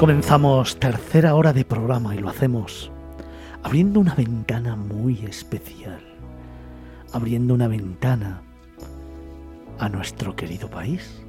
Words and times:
Comenzamos 0.00 0.78
tercera 0.80 1.34
hora 1.34 1.52
de 1.52 1.62
programa 1.66 2.14
y 2.14 2.20
lo 2.20 2.30
hacemos 2.30 2.90
abriendo 3.62 4.00
una 4.00 4.14
ventana 4.14 4.74
muy 4.74 5.26
especial, 5.26 6.00
abriendo 7.12 7.52
una 7.52 7.68
ventana 7.68 8.40
a 9.78 9.90
nuestro 9.90 10.34
querido 10.34 10.70
país, 10.70 11.20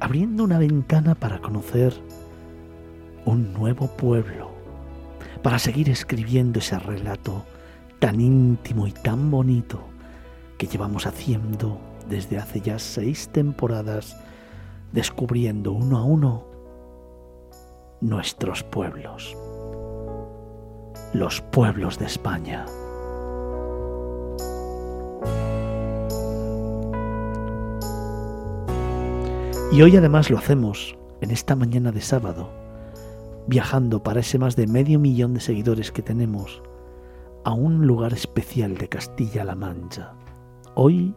abriendo 0.00 0.44
una 0.44 0.58
ventana 0.58 1.14
para 1.14 1.40
conocer 1.40 1.92
un 3.26 3.52
nuevo 3.52 3.86
pueblo, 3.98 4.50
para 5.42 5.58
seguir 5.58 5.90
escribiendo 5.90 6.60
ese 6.60 6.78
relato 6.78 7.44
tan 7.98 8.18
íntimo 8.18 8.86
y 8.86 8.92
tan 8.92 9.30
bonito 9.30 9.80
que 10.56 10.66
llevamos 10.66 11.06
haciendo 11.06 11.78
desde 12.08 12.38
hace 12.38 12.62
ya 12.62 12.78
seis 12.78 13.28
temporadas, 13.28 14.16
descubriendo 14.92 15.72
uno 15.72 15.98
a 15.98 16.04
uno 16.04 16.55
nuestros 18.00 18.62
pueblos, 18.62 19.36
los 21.14 21.40
pueblos 21.40 21.98
de 21.98 22.04
España. 22.04 22.66
Y 29.72 29.82
hoy 29.82 29.96
además 29.96 30.30
lo 30.30 30.38
hacemos 30.38 30.96
en 31.22 31.30
esta 31.30 31.56
mañana 31.56 31.90
de 31.90 32.02
sábado, 32.02 32.50
viajando 33.46 34.02
para 34.02 34.20
ese 34.20 34.38
más 34.38 34.56
de 34.56 34.66
medio 34.66 34.98
millón 34.98 35.32
de 35.34 35.40
seguidores 35.40 35.90
que 35.90 36.02
tenemos 36.02 36.62
a 37.44 37.52
un 37.52 37.86
lugar 37.86 38.12
especial 38.12 38.76
de 38.76 38.88
Castilla-La 38.88 39.54
Mancha. 39.54 40.12
Hoy 40.74 41.14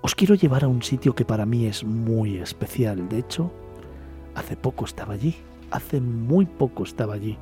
os 0.00 0.14
quiero 0.14 0.34
llevar 0.34 0.64
a 0.64 0.68
un 0.68 0.82
sitio 0.82 1.14
que 1.14 1.26
para 1.26 1.44
mí 1.44 1.66
es 1.66 1.84
muy 1.84 2.38
especial. 2.38 3.08
De 3.08 3.18
hecho, 3.18 3.50
hace 4.34 4.56
poco 4.56 4.86
estaba 4.86 5.14
allí, 5.14 5.36
hace 5.70 6.00
muy 6.00 6.46
poco 6.46 6.84
estaba 6.84 7.14
allí, 7.14 7.38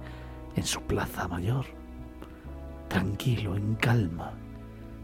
en 0.57 0.65
su 0.65 0.81
plaza 0.83 1.29
mayor, 1.29 1.67
tranquilo, 2.89 3.55
en 3.55 3.75
calma, 3.77 4.33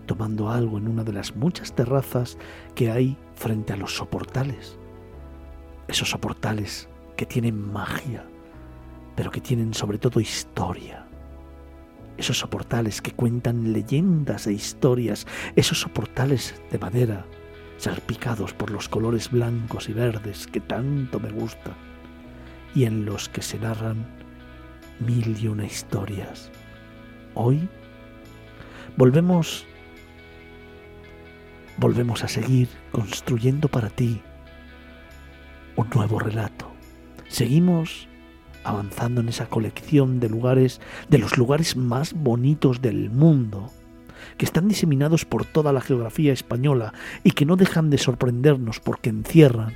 tomando 0.06 0.50
algo 0.50 0.78
en 0.78 0.89
una 0.89 1.04
de 1.04 1.12
las 1.12 1.37
muchas 1.37 1.75
terrazas 1.75 2.38
que 2.75 2.91
hay 2.91 3.16
frente 3.37 3.72
a 3.72 3.76
los 3.76 3.97
soportales. 3.97 4.78
Esos 5.87 6.10
soportales 6.10 6.88
que 7.16 7.26
tienen 7.26 7.72
magia, 7.72 8.25
pero 9.15 9.31
que 9.31 9.41
tienen 9.41 9.75
sobre 9.75 9.98
todo 9.98 10.21
historia. 10.21 11.06
Esos 12.16 12.38
soportales 12.38 13.03
que 13.03 13.12
cuentan 13.12 13.72
leyendas 13.72 14.47
e 14.47 14.53
historias, 14.53 15.27
esos 15.56 15.81
soportales 15.81 16.60
de 16.71 16.78
madera 16.78 17.25
salpicados 17.77 18.54
por 18.54 18.71
los 18.71 18.88
colores 18.88 19.31
blancos 19.31 19.88
y 19.88 19.93
verdes 19.93 20.47
que 20.47 20.60
tanto 20.60 21.19
me 21.19 21.31
gustan 21.31 21.94
y 22.74 22.84
en 22.84 23.04
los 23.04 23.28
que 23.28 23.42
se 23.42 23.58
narran 23.58 24.06
mil 25.00 25.36
y 25.40 25.48
una 25.48 25.64
historias. 25.64 26.50
Hoy 27.34 27.68
volvemos 28.96 29.66
volvemos 31.76 32.22
a 32.22 32.28
seguir 32.28 32.68
construyendo 32.92 33.68
para 33.68 33.90
ti 33.90 34.20
un 35.76 35.88
nuevo 35.94 36.18
relato. 36.18 36.72
Seguimos 37.28 38.08
avanzando 38.62 39.20
en 39.20 39.28
esa 39.28 39.46
colección 39.46 40.20
de 40.20 40.28
lugares, 40.28 40.80
de 41.08 41.18
los 41.18 41.36
lugares 41.36 41.76
más 41.76 42.14
bonitos 42.14 42.80
del 42.80 43.10
mundo, 43.10 43.70
que 44.38 44.44
están 44.44 44.68
diseminados 44.68 45.24
por 45.24 45.44
toda 45.44 45.72
la 45.72 45.80
geografía 45.80 46.32
española 46.32 46.94
y 47.24 47.32
que 47.32 47.44
no 47.44 47.56
dejan 47.56 47.91
de 47.91 47.98
sorprendernos 47.98 48.80
porque 48.80 49.10
encierran, 49.10 49.74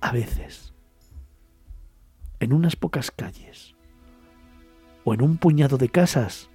a 0.00 0.12
veces, 0.12 0.69
en 2.40 2.52
unas 2.52 2.74
pocas 2.74 3.10
calles 3.10 3.76
o 5.04 5.14
en 5.14 5.22
un 5.22 5.36
puñado 5.36 5.78
de 5.78 5.88
casas, 5.88 6.50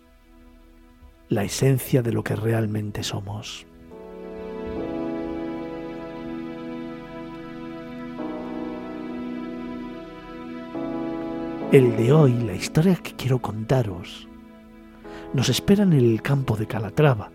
la 1.30 1.44
esencia 1.44 2.02
de 2.02 2.12
lo 2.12 2.24
que 2.24 2.36
realmente 2.36 3.04
somos. 3.04 3.66
El 11.72 11.98
de 11.98 12.14
hoy, 12.14 12.34
la 12.34 12.54
historia 12.54 12.96
que 12.96 13.14
quiero 13.16 13.40
contaros, 13.40 14.28
nos 15.34 15.50
espera 15.50 15.84
en 15.84 15.94
el 15.94 16.22
campo 16.22 16.56
de 16.56 16.68
Calatrava, 16.68 17.32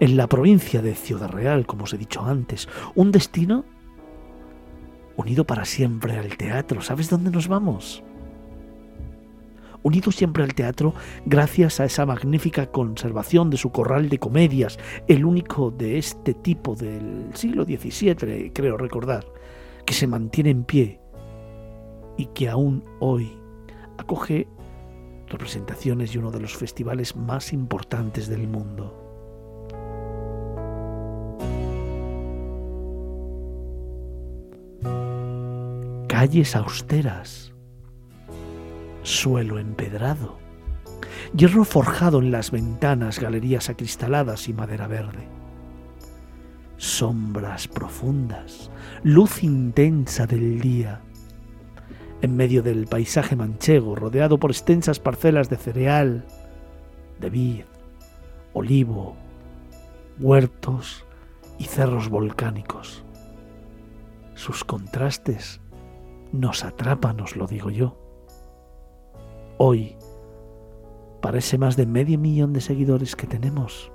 en 0.00 0.16
la 0.16 0.26
provincia 0.26 0.82
de 0.82 0.94
Ciudad 0.94 1.30
Real, 1.30 1.66
como 1.66 1.84
os 1.84 1.92
he 1.92 1.98
dicho 1.98 2.22
antes, 2.22 2.68
un 2.94 3.12
destino 3.12 3.64
unido 5.16 5.44
para 5.44 5.64
siempre 5.64 6.16
al 6.18 6.36
teatro. 6.36 6.80
¿Sabes 6.80 7.10
dónde 7.10 7.30
nos 7.30 7.48
vamos? 7.48 8.02
Unido 9.82 10.10
siempre 10.10 10.42
al 10.42 10.54
teatro 10.54 10.94
gracias 11.26 11.78
a 11.78 11.84
esa 11.84 12.06
magnífica 12.06 12.66
conservación 12.66 13.50
de 13.50 13.56
su 13.56 13.70
corral 13.70 14.08
de 14.08 14.18
comedias, 14.18 14.78
el 15.06 15.24
único 15.24 15.70
de 15.70 15.98
este 15.98 16.34
tipo 16.34 16.74
del 16.74 17.30
siglo 17.34 17.64
XVII, 17.64 18.50
creo 18.52 18.76
recordar, 18.76 19.24
que 19.84 19.94
se 19.94 20.08
mantiene 20.08 20.50
en 20.50 20.64
pie 20.64 21.00
y 22.16 22.26
que 22.26 22.48
aún 22.48 22.84
hoy 22.98 23.38
acoge 23.98 24.48
representaciones 25.28 26.14
y 26.14 26.18
uno 26.18 26.30
de 26.30 26.40
los 26.40 26.56
festivales 26.56 27.14
más 27.14 27.52
importantes 27.52 28.28
del 28.28 28.48
mundo. 28.48 29.05
Calles 36.18 36.56
austeras, 36.56 37.52
suelo 39.02 39.58
empedrado, 39.58 40.38
hierro 41.36 41.62
forjado 41.62 42.20
en 42.20 42.30
las 42.30 42.50
ventanas, 42.50 43.20
galerías 43.20 43.68
acristaladas 43.68 44.48
y 44.48 44.54
madera 44.54 44.86
verde. 44.86 45.28
Sombras 46.78 47.68
profundas, 47.68 48.70
luz 49.02 49.42
intensa 49.42 50.26
del 50.26 50.58
día, 50.58 51.02
en 52.22 52.34
medio 52.34 52.62
del 52.62 52.86
paisaje 52.86 53.36
manchego, 53.36 53.94
rodeado 53.94 54.38
por 54.38 54.52
extensas 54.52 54.98
parcelas 54.98 55.50
de 55.50 55.58
cereal, 55.58 56.24
de 57.20 57.28
vid, 57.28 57.64
olivo, 58.54 59.16
huertos 60.18 61.04
y 61.58 61.64
cerros 61.64 62.08
volcánicos. 62.08 63.04
Sus 64.34 64.64
contrastes 64.64 65.60
nos 66.32 66.64
atrapan, 66.64 67.20
os 67.20 67.36
lo 67.36 67.46
digo 67.46 67.70
yo. 67.70 67.96
Hoy, 69.58 69.96
para 71.20 71.38
ese 71.38 71.58
más 71.58 71.76
de 71.76 71.86
medio 71.86 72.18
millón 72.18 72.52
de 72.52 72.60
seguidores 72.60 73.16
que 73.16 73.26
tenemos, 73.26 73.90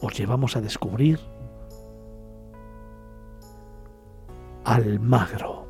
os 0.00 0.18
llevamos 0.18 0.56
a 0.56 0.60
descubrir 0.60 1.20
Almagro. 4.64 5.69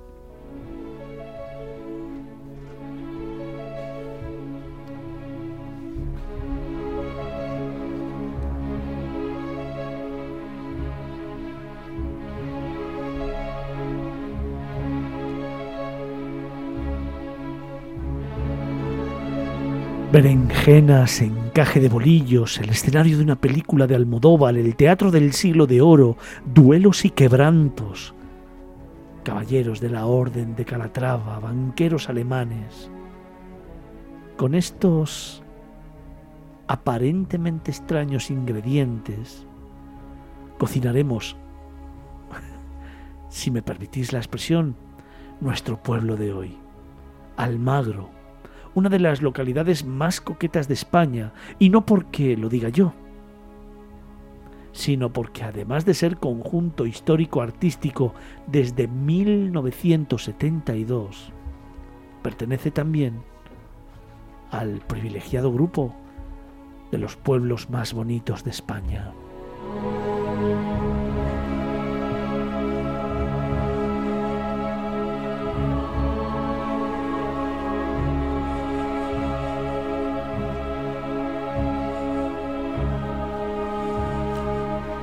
Berenjenas, 20.13 21.21
encaje 21.21 21.79
de 21.79 21.89
bolillos, 21.89 22.59
el 22.59 22.71
escenario 22.71 23.17
de 23.17 23.23
una 23.23 23.37
película 23.37 23.87
de 23.87 23.95
Almodóvar, 23.95 24.57
el 24.57 24.75
teatro 24.75 25.13
del 25.13 25.33
siglo 25.33 25.69
de 25.69 25.81
oro, 25.81 26.17
duelos 26.53 27.05
y 27.05 27.11
quebrantos, 27.11 28.13
caballeros 29.23 29.79
de 29.79 29.89
la 29.89 30.07
Orden 30.07 30.57
de 30.57 30.65
Calatrava, 30.65 31.39
banqueros 31.39 32.09
alemanes. 32.09 32.91
Con 34.37 34.57
estos 34.57 35.45
aparentemente 36.67 37.71
extraños 37.71 38.33
ingredientes, 38.33 39.47
cocinaremos, 40.59 41.37
si 43.29 43.53
me 43.53 43.63
permitís 43.63 44.13
la 44.13 44.19
expresión, 44.19 44.75
nuestro 45.41 45.81
pueblo 45.81 46.17
de 46.17 46.33
hoy, 46.33 46.59
Almagro 47.37 48.20
una 48.75 48.89
de 48.89 49.01
las 49.01 49.23
localidades 49.23 49.85
más 49.85 50.21
coquetas 50.21 50.69
de 50.69 50.75
España, 50.75 51.33
y 51.59 51.71
no 51.71 51.87
porque 51.87 52.37
lo 52.37 52.49
diga 52.49 52.69
yo, 52.69 52.93
sino 54.73 55.13
porque 55.13 55.43
además 55.43 55.85
de 55.85 55.95
ser 55.95 56.19
conjunto 56.19 56.87
histórico-artístico 56.87 58.15
desde 58.47 58.87
1972, 58.89 61.33
pertenece 62.23 62.71
también 62.71 63.23
al 64.51 64.81
privilegiado 64.87 65.53
grupo 65.53 65.95
de 66.91 66.99
los 66.99 67.17
pueblos 67.17 67.71
más 67.71 67.93
bonitos 67.93 68.45
de 68.45 68.51
España. 68.51 69.13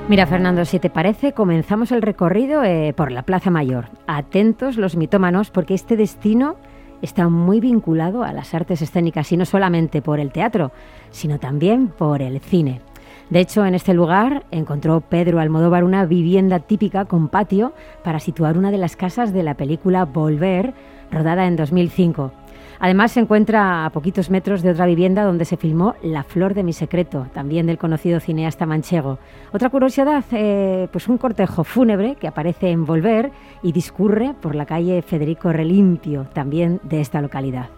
Mira, 0.08 0.26
Fernando, 0.26 0.64
si 0.64 0.78
te 0.78 0.88
parece, 0.88 1.34
comenzamos 1.34 1.92
el 1.92 2.00
recorrido 2.00 2.64
eh, 2.64 2.94
por 2.96 3.12
la 3.12 3.24
Plaza 3.24 3.50
Mayor. 3.50 3.90
Atentos 4.06 4.78
los 4.78 4.96
mitómanos, 4.96 5.50
porque 5.50 5.74
este 5.74 5.98
destino 5.98 6.56
está 7.02 7.28
muy 7.28 7.60
vinculado 7.60 8.22
a 8.22 8.32
las 8.32 8.54
artes 8.54 8.80
escénicas 8.80 9.30
y 9.32 9.36
no 9.36 9.44
solamente 9.44 10.00
por 10.00 10.18
el 10.18 10.32
teatro, 10.32 10.72
sino 11.10 11.38
también 11.38 11.88
por 11.88 12.22
el 12.22 12.40
cine. 12.40 12.80
De 13.28 13.40
hecho, 13.40 13.66
en 13.66 13.74
este 13.74 13.92
lugar 13.92 14.46
encontró 14.50 15.02
Pedro 15.02 15.40
Almodóvar 15.40 15.84
una 15.84 16.06
vivienda 16.06 16.60
típica 16.60 17.04
con 17.04 17.28
patio 17.28 17.74
para 18.02 18.18
situar 18.18 18.56
una 18.56 18.70
de 18.70 18.78
las 18.78 18.96
casas 18.96 19.34
de 19.34 19.42
la 19.42 19.58
película 19.58 20.06
Volver, 20.06 20.72
rodada 21.10 21.46
en 21.46 21.56
2005. 21.56 22.32
Además 22.80 23.12
se 23.12 23.20
encuentra 23.20 23.84
a 23.84 23.90
poquitos 23.90 24.30
metros 24.30 24.62
de 24.62 24.70
otra 24.70 24.86
vivienda 24.86 25.24
donde 25.24 25.44
se 25.44 25.56
filmó 25.56 25.94
La 26.02 26.22
flor 26.22 26.54
de 26.54 26.62
mi 26.62 26.72
secreto, 26.72 27.26
también 27.34 27.66
del 27.66 27.78
conocido 27.78 28.20
cineasta 28.20 28.66
manchego. 28.66 29.18
Otra 29.52 29.68
curiosidad, 29.70 30.24
eh, 30.32 30.88
pues 30.92 31.08
un 31.08 31.18
cortejo 31.18 31.64
fúnebre 31.64 32.16
que 32.16 32.28
aparece 32.28 32.70
en 32.70 32.84
Volver 32.84 33.32
y 33.62 33.72
discurre 33.72 34.34
por 34.40 34.54
la 34.54 34.66
calle 34.66 35.02
Federico 35.02 35.52
Relimpio, 35.52 36.26
también 36.32 36.80
de 36.84 37.00
esta 37.00 37.20
localidad. 37.20 37.68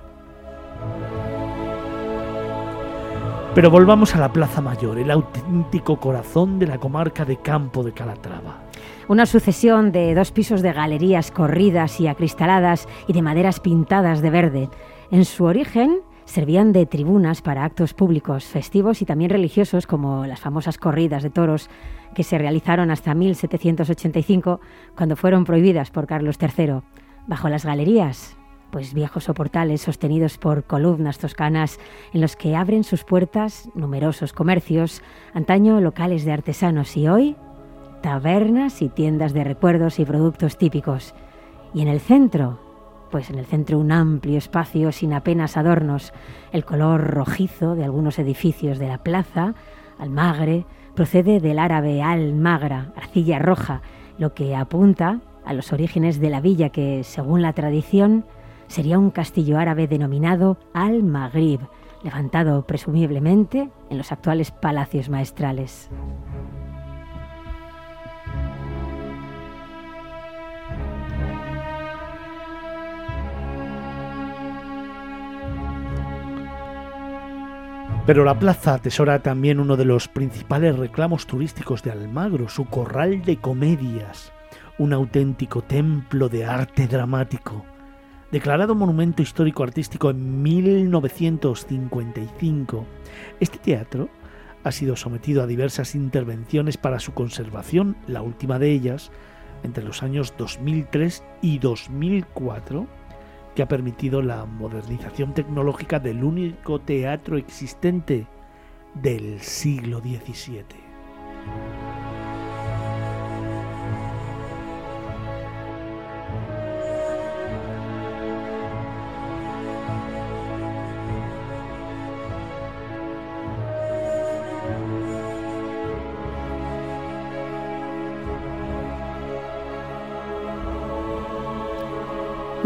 Pero 3.54 3.68
volvamos 3.68 4.14
a 4.14 4.20
la 4.20 4.32
Plaza 4.32 4.60
Mayor, 4.60 4.98
el 4.98 5.10
auténtico 5.10 5.98
corazón 5.98 6.60
de 6.60 6.68
la 6.68 6.78
comarca 6.78 7.24
de 7.24 7.38
Campo 7.38 7.82
de 7.82 7.92
Calatrava. 7.92 8.58
Una 9.08 9.26
sucesión 9.26 9.90
de 9.90 10.14
dos 10.14 10.30
pisos 10.30 10.62
de 10.62 10.72
galerías 10.72 11.32
corridas 11.32 12.00
y 12.00 12.06
acristaladas 12.06 12.86
y 13.08 13.12
de 13.12 13.22
maderas 13.22 13.58
pintadas 13.58 14.22
de 14.22 14.30
verde. 14.30 14.68
En 15.10 15.24
su 15.24 15.44
origen 15.44 16.00
servían 16.24 16.72
de 16.72 16.86
tribunas 16.86 17.42
para 17.42 17.64
actos 17.64 17.94
públicos, 17.94 18.44
festivos 18.44 19.02
y 19.02 19.04
también 19.04 19.30
religiosos, 19.30 19.88
como 19.88 20.24
las 20.26 20.38
famosas 20.38 20.78
corridas 20.78 21.24
de 21.24 21.30
toros 21.30 21.68
que 22.14 22.22
se 22.22 22.38
realizaron 22.38 22.92
hasta 22.92 23.14
1785, 23.14 24.60
cuando 24.96 25.16
fueron 25.16 25.44
prohibidas 25.44 25.90
por 25.90 26.06
Carlos 26.06 26.38
III. 26.40 26.82
Bajo 27.26 27.48
las 27.48 27.64
galerías, 27.64 28.36
pues 28.70 28.94
viejos 28.94 29.24
soportales 29.24 29.80
sostenidos 29.80 30.38
por 30.38 30.62
columnas 30.62 31.18
toscanas 31.18 31.80
en 32.12 32.20
los 32.20 32.36
que 32.36 32.54
abren 32.54 32.84
sus 32.84 33.02
puertas 33.02 33.68
numerosos 33.74 34.32
comercios, 34.32 35.02
antaño 35.34 35.80
locales 35.80 36.24
de 36.24 36.32
artesanos 36.32 36.96
y 36.96 37.08
hoy 37.08 37.36
tabernas 38.00 38.80
y 38.80 38.88
tiendas 38.88 39.32
de 39.32 39.44
recuerdos 39.44 39.98
y 39.98 40.04
productos 40.04 40.56
típicos. 40.56 41.14
Y 41.74 41.82
en 41.82 41.88
el 41.88 42.00
centro, 42.00 42.69
pues 43.10 43.30
en 43.30 43.38
el 43.38 43.46
centro 43.46 43.78
un 43.78 43.92
amplio 43.92 44.38
espacio 44.38 44.92
sin 44.92 45.12
apenas 45.12 45.56
adornos, 45.56 46.12
el 46.52 46.64
color 46.64 47.02
rojizo 47.10 47.74
de 47.74 47.84
algunos 47.84 48.18
edificios 48.18 48.78
de 48.78 48.88
la 48.88 48.98
plaza, 48.98 49.54
almagre, 49.98 50.66
procede 50.94 51.40
del 51.40 51.58
árabe 51.58 52.02
al-magra, 52.02 52.92
arcilla 52.96 53.38
roja, 53.38 53.82
lo 54.18 54.34
que 54.34 54.54
apunta 54.54 55.20
a 55.44 55.52
los 55.52 55.72
orígenes 55.72 56.20
de 56.20 56.30
la 56.30 56.40
villa 56.40 56.70
que, 56.70 57.04
según 57.04 57.42
la 57.42 57.52
tradición, 57.52 58.24
sería 58.66 58.98
un 58.98 59.10
castillo 59.10 59.58
árabe 59.58 59.88
denominado 59.88 60.58
al-Maghrib, 60.74 61.60
levantado 62.02 62.66
presumiblemente 62.66 63.70
en 63.90 63.98
los 63.98 64.12
actuales 64.12 64.50
palacios 64.50 65.08
maestrales. 65.08 65.90
Pero 78.10 78.24
la 78.24 78.36
plaza 78.36 78.74
atesora 78.74 79.22
también 79.22 79.60
uno 79.60 79.76
de 79.76 79.84
los 79.84 80.08
principales 80.08 80.76
reclamos 80.76 81.28
turísticos 81.28 81.84
de 81.84 81.92
Almagro, 81.92 82.48
su 82.48 82.64
corral 82.64 83.22
de 83.22 83.36
comedias, 83.36 84.32
un 84.78 84.92
auténtico 84.92 85.62
templo 85.62 86.28
de 86.28 86.44
arte 86.44 86.88
dramático. 86.88 87.64
Declarado 88.32 88.74
monumento 88.74 89.22
histórico 89.22 89.62
artístico 89.62 90.10
en 90.10 90.42
1955, 90.42 92.84
este 93.38 93.58
teatro 93.58 94.08
ha 94.64 94.72
sido 94.72 94.96
sometido 94.96 95.44
a 95.44 95.46
diversas 95.46 95.94
intervenciones 95.94 96.78
para 96.78 96.98
su 96.98 97.14
conservación, 97.14 97.96
la 98.08 98.22
última 98.22 98.58
de 98.58 98.72
ellas 98.72 99.12
entre 99.62 99.84
los 99.84 100.02
años 100.02 100.34
2003 100.36 101.22
y 101.42 101.60
2004 101.60 102.88
que 103.54 103.62
ha 103.62 103.68
permitido 103.68 104.22
la 104.22 104.44
modernización 104.46 105.34
tecnológica 105.34 105.98
del 105.98 106.24
único 106.24 106.80
teatro 106.80 107.36
existente 107.36 108.26
del 108.94 109.40
siglo 109.40 110.00
XVII. 110.00 110.89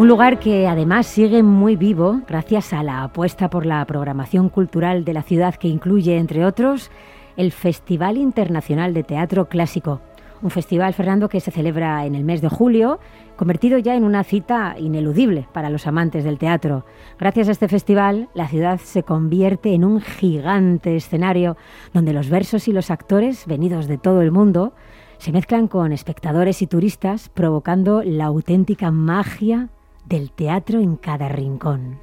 Un 0.04 0.08
lugar 0.08 0.38
que 0.38 0.68
además 0.68 1.06
sigue 1.06 1.42
muy 1.42 1.76
vivo 1.76 2.20
gracias 2.28 2.74
a 2.74 2.82
la 2.82 3.04
apuesta 3.04 3.48
por 3.48 3.64
la 3.64 3.82
programación 3.86 4.50
cultural 4.50 5.02
de 5.02 5.14
la 5.14 5.22
ciudad 5.22 5.54
que 5.54 5.66
incluye, 5.66 6.18
entre 6.18 6.44
otros, 6.44 6.90
el 7.38 7.52
Festival 7.52 8.18
Internacional 8.18 8.92
de 8.92 9.02
Teatro 9.02 9.48
Clásico. 9.48 10.02
Un 10.42 10.50
festival, 10.50 10.92
Fernando, 10.92 11.30
que 11.30 11.40
se 11.40 11.50
celebra 11.50 12.04
en 12.04 12.14
el 12.14 12.22
mes 12.22 12.42
de 12.42 12.50
julio, 12.50 13.00
convertido 13.36 13.78
ya 13.78 13.94
en 13.94 14.04
una 14.04 14.24
cita 14.24 14.76
ineludible 14.78 15.48
para 15.54 15.70
los 15.70 15.86
amantes 15.86 16.22
del 16.22 16.36
teatro. 16.36 16.84
Gracias 17.18 17.48
a 17.48 17.52
este 17.52 17.68
festival, 17.68 18.28
la 18.34 18.48
ciudad 18.48 18.80
se 18.80 19.04
convierte 19.04 19.72
en 19.72 19.86
un 19.86 20.02
gigante 20.02 20.96
escenario 20.96 21.56
donde 21.94 22.12
los 22.12 22.28
versos 22.28 22.68
y 22.68 22.72
los 22.72 22.90
actores, 22.90 23.46
venidos 23.46 23.88
de 23.88 23.96
todo 23.96 24.20
el 24.20 24.32
mundo, 24.32 24.74
se 25.16 25.32
mezclan 25.32 25.66
con 25.66 25.92
espectadores 25.92 26.60
y 26.60 26.66
turistas, 26.66 27.30
provocando 27.30 28.02
la 28.04 28.26
auténtica 28.26 28.90
magia 28.90 29.70
del 30.06 30.30
teatro 30.32 30.80
en 30.80 30.96
cada 30.96 31.28
rincón. 31.28 31.98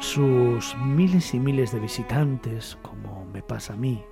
Sus 0.00 0.76
miles 0.78 1.34
y 1.34 1.40
miles 1.40 1.72
de 1.72 1.80
visitantes, 1.80 2.78
como 2.82 3.24
me 3.26 3.42
pasa 3.42 3.74
a 3.74 3.76
mí, 3.76 4.02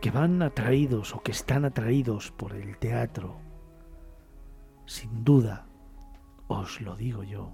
que 0.00 0.10
van 0.10 0.42
atraídos 0.42 1.14
o 1.14 1.22
que 1.22 1.32
están 1.32 1.64
atraídos 1.64 2.30
por 2.30 2.54
el 2.54 2.78
teatro, 2.78 3.36
sin 4.86 5.24
duda, 5.24 5.66
os 6.46 6.80
lo 6.80 6.96
digo 6.96 7.22
yo, 7.22 7.52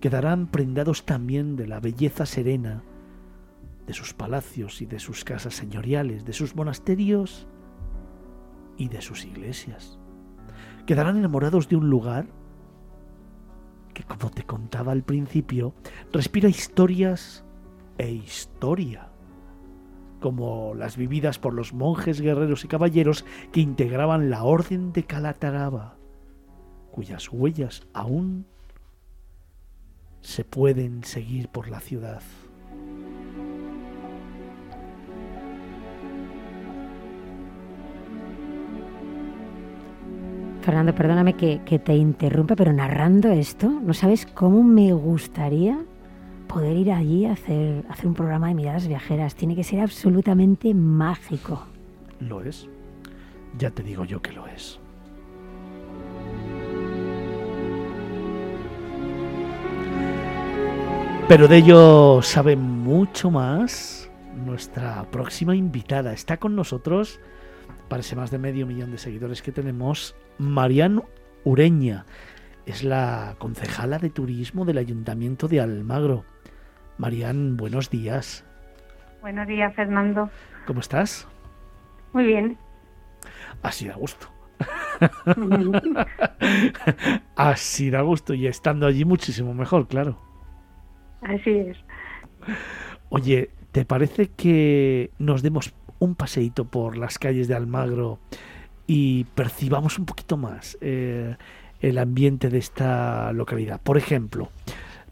quedarán 0.00 0.46
prendados 0.46 1.04
también 1.04 1.56
de 1.56 1.66
la 1.66 1.80
belleza 1.80 2.26
serena 2.26 2.82
de 3.86 3.94
sus 3.94 4.14
palacios 4.14 4.80
y 4.82 4.86
de 4.86 4.98
sus 4.98 5.24
casas 5.24 5.54
señoriales, 5.54 6.24
de 6.24 6.32
sus 6.32 6.54
monasterios 6.54 7.46
y 8.76 8.88
de 8.88 9.02
sus 9.02 9.24
iglesias. 9.24 9.98
Quedarán 10.86 11.16
enamorados 11.16 11.68
de 11.68 11.76
un 11.76 11.90
lugar 11.90 12.26
que, 13.94 14.04
como 14.04 14.30
te 14.30 14.44
contaba 14.44 14.92
al 14.92 15.02
principio, 15.02 15.74
respira 16.12 16.48
historias 16.48 17.44
e 17.98 18.10
historia, 18.10 19.10
como 20.20 20.74
las 20.74 20.96
vividas 20.96 21.38
por 21.38 21.52
los 21.52 21.72
monjes, 21.72 22.20
guerreros 22.20 22.64
y 22.64 22.68
caballeros 22.68 23.24
que 23.52 23.60
integraban 23.60 24.30
la 24.30 24.44
Orden 24.44 24.92
de 24.92 25.04
Calatrava, 25.04 25.96
cuyas 26.90 27.30
huellas 27.30 27.86
aún 27.92 28.46
se 30.20 30.44
pueden 30.44 31.04
seguir 31.04 31.48
por 31.48 31.68
la 31.68 31.80
ciudad. 31.80 32.22
Fernando, 40.62 40.94
perdóname 40.94 41.34
que, 41.34 41.58
te 41.84 41.94
interrumpa, 41.96 42.54
pero 42.54 42.72
narrando 42.72 43.28
esto, 43.30 43.68
¿no 43.68 43.92
sabes 43.94 44.26
cómo 44.26 44.62
me 44.62 44.92
gustaría 44.92 45.78
poder 46.46 46.76
ir 46.76 46.92
allí 46.92 47.26
a 47.26 47.32
hacer, 47.32 47.84
hacer 47.88 48.06
un 48.06 48.14
programa 48.14 48.48
de 48.48 48.54
miradas 48.54 48.86
viajeras? 48.86 49.34
Tiene 49.34 49.56
que 49.56 49.64
ser 49.64 49.80
absolutamente 49.80 50.72
mágico. 50.72 51.66
Lo 52.20 52.42
es. 52.42 52.68
Ya 53.58 53.70
te 53.70 53.82
digo 53.82 54.04
yo 54.04 54.22
que 54.22 54.32
lo 54.32 54.46
es. 54.46 54.78
Pero 61.28 61.48
de 61.48 61.56
ello 61.56 62.22
sabe 62.22 62.54
mucho 62.54 63.30
más 63.30 64.10
nuestra 64.46 65.10
próxima 65.10 65.56
invitada. 65.56 66.12
Está 66.12 66.36
con 66.36 66.54
nosotros 66.54 67.18
para 67.92 68.00
ese 68.00 68.16
más 68.16 68.30
de 68.30 68.38
medio 68.38 68.66
millón 68.66 68.90
de 68.90 68.96
seguidores 68.96 69.42
que 69.42 69.52
tenemos, 69.52 70.16
Mariano 70.38 71.04
Ureña. 71.44 72.06
es 72.64 72.84
la 72.84 73.34
concejala 73.36 73.98
de 73.98 74.08
turismo 74.08 74.64
del 74.64 74.78
Ayuntamiento 74.78 75.46
de 75.46 75.60
Almagro. 75.60 76.24
Marían, 76.96 77.58
buenos 77.58 77.90
días. 77.90 78.46
Buenos 79.20 79.46
días, 79.46 79.74
Fernando. 79.74 80.30
¿Cómo 80.66 80.80
estás? 80.80 81.28
Muy 82.14 82.24
bien. 82.24 82.56
Así 83.62 83.86
da 83.86 83.96
gusto. 83.96 84.26
Así 87.36 87.90
da 87.90 88.00
gusto 88.00 88.32
y 88.32 88.46
estando 88.46 88.86
allí 88.86 89.04
muchísimo 89.04 89.52
mejor, 89.52 89.86
claro. 89.86 90.16
Así 91.20 91.50
es. 91.50 91.76
Oye, 93.10 93.50
¿te 93.70 93.84
parece 93.84 94.28
que 94.28 95.10
nos 95.18 95.42
demos 95.42 95.74
un 96.02 96.16
paseíto 96.16 96.64
por 96.64 96.96
las 96.96 97.18
calles 97.18 97.46
de 97.46 97.54
Almagro 97.54 98.18
y 98.86 99.24
percibamos 99.36 99.98
un 99.98 100.06
poquito 100.06 100.36
más 100.36 100.76
eh, 100.80 101.36
el 101.80 101.98
ambiente 101.98 102.48
de 102.48 102.58
esta 102.58 103.32
localidad? 103.32 103.80
Por 103.80 103.96
ejemplo, 103.96 104.48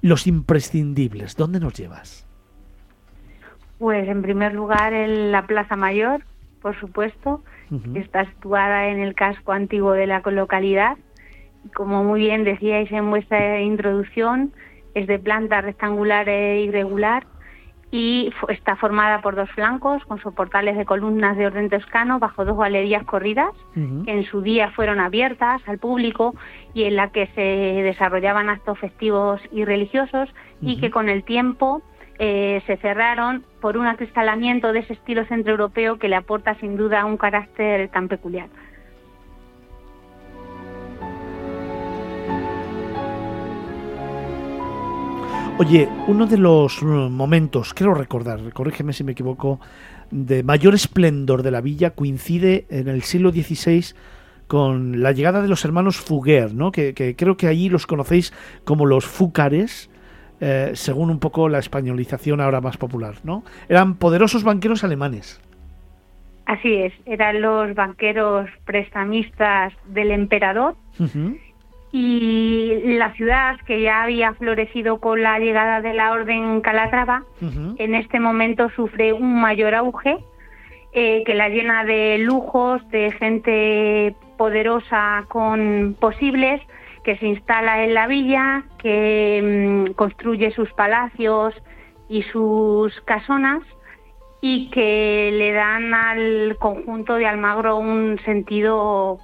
los 0.02 0.26
imprescindibles, 0.26 1.36
¿dónde 1.36 1.60
nos 1.60 1.74
llevas? 1.74 2.26
Pues 3.78 4.08
en 4.08 4.20
primer 4.22 4.52
lugar 4.52 4.92
en 4.92 5.30
la 5.30 5.46
Plaza 5.46 5.76
Mayor, 5.76 6.24
por 6.60 6.78
supuesto, 6.80 7.42
que 7.92 8.00
está 8.00 8.24
situada 8.26 8.88
en 8.88 8.98
el 8.98 9.14
casco 9.14 9.52
antiguo 9.52 9.92
de 9.92 10.08
la 10.08 10.20
localidad. 10.20 10.98
Como 11.74 12.02
muy 12.02 12.20
bien 12.20 12.42
decíais 12.42 12.90
en 12.90 13.08
vuestra 13.10 13.60
introducción, 13.60 14.52
es 14.94 15.06
de 15.06 15.20
planta 15.20 15.60
rectangular 15.60 16.28
e 16.28 16.62
irregular 16.62 17.26
y 17.92 18.32
está 18.48 18.76
formada 18.76 19.20
por 19.20 19.34
dos 19.34 19.50
flancos 19.50 20.04
con 20.04 20.20
soportales 20.20 20.76
de 20.76 20.84
columnas 20.84 21.36
de 21.36 21.46
orden 21.46 21.68
toscano 21.68 22.20
bajo 22.20 22.44
dos 22.44 22.56
galerías 22.56 23.04
corridas 23.04 23.50
que 23.74 24.12
en 24.12 24.24
su 24.24 24.42
día 24.42 24.70
fueron 24.70 25.00
abiertas 25.00 25.60
al 25.66 25.78
público 25.78 26.34
y 26.72 26.84
en 26.84 26.94
la 26.94 27.10
que 27.10 27.26
se 27.34 27.40
desarrollaban 27.40 28.48
actos 28.48 28.78
festivos 28.78 29.40
y 29.50 29.64
religiosos 29.64 30.28
y 30.60 30.78
que 30.80 30.90
con 30.90 31.08
el 31.08 31.24
tiempo 31.24 31.82
eh, 32.18 32.62
se 32.66 32.76
cerraron 32.76 33.44
por 33.60 33.76
un 33.76 33.86
acristalamiento 33.86 34.72
de 34.72 34.80
ese 34.80 34.92
estilo 34.92 35.24
centroeuropeo 35.24 35.98
que 35.98 36.08
le 36.08 36.16
aporta 36.16 36.54
sin 36.56 36.76
duda 36.76 37.04
un 37.06 37.16
carácter 37.16 37.88
tan 37.88 38.08
peculiar. 38.08 38.48
Oye, 45.60 45.90
uno 46.06 46.24
de 46.24 46.38
los 46.38 46.80
uh, 46.80 47.10
momentos, 47.10 47.74
quiero 47.74 47.92
recordar, 47.92 48.50
corrígeme 48.54 48.94
si 48.94 49.04
me 49.04 49.12
equivoco, 49.12 49.60
de 50.10 50.42
mayor 50.42 50.72
esplendor 50.72 51.42
de 51.42 51.50
la 51.50 51.60
villa 51.60 51.90
coincide 51.90 52.64
en 52.70 52.88
el 52.88 53.02
siglo 53.02 53.30
XVI 53.30 53.94
con 54.46 55.02
la 55.02 55.12
llegada 55.12 55.42
de 55.42 55.48
los 55.48 55.62
hermanos 55.66 55.98
Fuguer, 55.98 56.54
¿no? 56.54 56.72
que, 56.72 56.94
creo 57.14 57.36
que 57.36 57.46
allí 57.46 57.68
los 57.68 57.86
conocéis 57.86 58.32
como 58.64 58.86
los 58.86 59.04
Fúcares, 59.04 59.90
eh, 60.40 60.70
según 60.72 61.10
un 61.10 61.18
poco 61.18 61.50
la 61.50 61.58
españolización 61.58 62.40
ahora 62.40 62.62
más 62.62 62.78
popular. 62.78 63.16
¿no? 63.22 63.44
Eran 63.68 63.96
poderosos 63.96 64.44
banqueros 64.44 64.82
alemanes. 64.82 65.42
Así 66.46 66.72
es, 66.72 66.94
eran 67.04 67.42
los 67.42 67.74
banqueros 67.74 68.48
prestamistas 68.64 69.74
del 69.88 70.10
emperador 70.10 70.74
y 71.92 72.96
la 72.98 73.12
ciudad 73.14 73.56
que 73.66 73.82
ya 73.82 74.02
había 74.02 74.34
florecido 74.34 75.00
con 75.00 75.22
la 75.22 75.38
llegada 75.38 75.80
de 75.80 75.92
la 75.92 76.12
orden 76.12 76.60
Calatrava, 76.60 77.24
en 77.40 77.94
este 77.94 78.20
momento 78.20 78.70
sufre 78.70 79.12
un 79.12 79.40
mayor 79.40 79.74
auge 79.74 80.18
eh, 80.92 81.22
que 81.24 81.34
la 81.34 81.48
llena 81.48 81.84
de 81.84 82.18
lujos, 82.18 82.86
de 82.90 83.12
gente 83.12 84.14
poderosa 84.36 85.24
con 85.28 85.96
posibles, 85.98 86.60
que 87.04 87.16
se 87.16 87.26
instala 87.26 87.84
en 87.84 87.94
la 87.94 88.08
villa, 88.08 88.64
que 88.78 89.86
mm, 89.88 89.92
construye 89.92 90.50
sus 90.50 90.72
palacios 90.72 91.54
y 92.08 92.22
sus 92.24 93.00
casonas 93.02 93.62
y 94.40 94.70
que 94.70 95.30
le 95.32 95.52
dan 95.52 95.94
al 95.94 96.56
conjunto 96.58 97.14
de 97.14 97.26
Almagro 97.26 97.76
un 97.76 98.18
sentido 98.24 99.18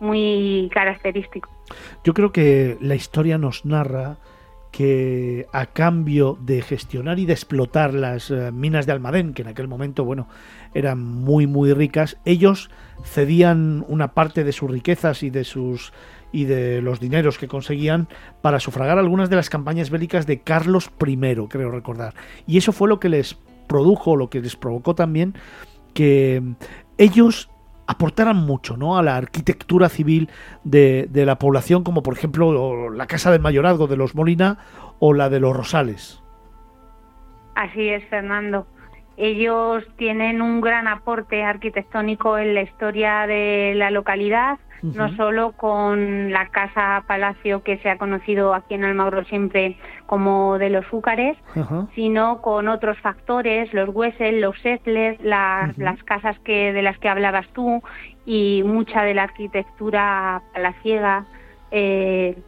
muy 0.00 0.70
característico. 0.74 1.55
Yo 2.04 2.14
creo 2.14 2.32
que 2.32 2.76
la 2.80 2.94
historia 2.94 3.38
nos 3.38 3.64
narra 3.64 4.18
que 4.70 5.46
a 5.52 5.66
cambio 5.66 6.36
de 6.40 6.60
gestionar 6.60 7.18
y 7.18 7.24
de 7.24 7.32
explotar 7.32 7.94
las 7.94 8.30
eh, 8.30 8.52
minas 8.52 8.84
de 8.84 8.92
Almadén, 8.92 9.32
que 9.32 9.40
en 9.40 9.48
aquel 9.48 9.68
momento, 9.68 10.04
bueno, 10.04 10.28
eran 10.74 11.02
muy 11.02 11.46
muy 11.46 11.72
ricas, 11.72 12.18
ellos 12.26 12.68
cedían 13.02 13.84
una 13.88 14.12
parte 14.12 14.44
de 14.44 14.52
sus 14.52 14.70
riquezas 14.70 15.22
y 15.22 15.30
de 15.30 15.44
sus 15.44 15.92
y 16.30 16.44
de 16.44 16.82
los 16.82 17.00
dineros 17.00 17.38
que 17.38 17.48
conseguían 17.48 18.08
para 18.42 18.60
sufragar 18.60 18.98
algunas 18.98 19.30
de 19.30 19.36
las 19.36 19.48
campañas 19.48 19.88
bélicas 19.88 20.26
de 20.26 20.40
Carlos 20.40 20.90
I, 21.06 21.16
creo 21.48 21.70
recordar. 21.70 22.14
Y 22.46 22.58
eso 22.58 22.72
fue 22.72 22.88
lo 22.88 23.00
que 23.00 23.08
les 23.08 23.38
produjo, 23.66 24.16
lo 24.16 24.28
que 24.28 24.40
les 24.40 24.56
provocó 24.56 24.94
también 24.94 25.34
que 25.94 26.42
ellos 26.98 27.48
aportaran 27.86 28.36
mucho 28.36 28.76
¿no? 28.76 28.98
a 28.98 29.02
la 29.02 29.16
arquitectura 29.16 29.88
civil 29.88 30.28
de, 30.64 31.06
de, 31.10 31.26
la 31.26 31.38
población, 31.38 31.84
como 31.84 32.02
por 32.02 32.14
ejemplo 32.14 32.90
la 32.90 33.06
Casa 33.06 33.30
del 33.30 33.40
Mayorazgo 33.40 33.86
de 33.86 33.96
los 33.96 34.14
Molina 34.14 34.58
o 34.98 35.14
la 35.14 35.28
de 35.28 35.40
los 35.40 35.56
Rosales. 35.56 36.22
Así 37.54 37.88
es, 37.88 38.04
Fernando. 38.08 38.66
Ellos 39.16 39.84
tienen 39.96 40.42
un 40.42 40.60
gran 40.60 40.88
aporte 40.88 41.42
arquitectónico 41.42 42.36
en 42.36 42.54
la 42.54 42.62
historia 42.62 43.26
de 43.26 43.72
la 43.74 43.90
localidad 43.90 44.58
no 44.82 45.14
solo 45.16 45.52
con 45.52 46.30
la 46.32 46.48
casa 46.48 47.04
palacio 47.06 47.62
que 47.62 47.78
se 47.78 47.88
ha 47.88 47.98
conocido 47.98 48.54
aquí 48.54 48.74
en 48.74 48.84
Almagro 48.84 49.24
siempre 49.24 49.76
como 50.06 50.58
de 50.58 50.70
los 50.70 50.86
Fúcares, 50.86 51.36
sino 51.94 52.40
con 52.42 52.68
otros 52.68 52.98
factores, 52.98 53.72
los 53.74 53.88
Wessel, 53.94 54.40
los 54.40 54.58
Settlers, 54.60 55.18
las 55.22 56.02
casas 56.04 56.38
que 56.40 56.72
de 56.72 56.82
las 56.82 56.98
que 56.98 57.08
hablabas 57.08 57.46
tú 57.52 57.82
y 58.24 58.62
mucha 58.64 59.02
de 59.02 59.14
la 59.14 59.24
arquitectura 59.24 60.42
palaciega 60.52 61.26
eh, 61.70 62.38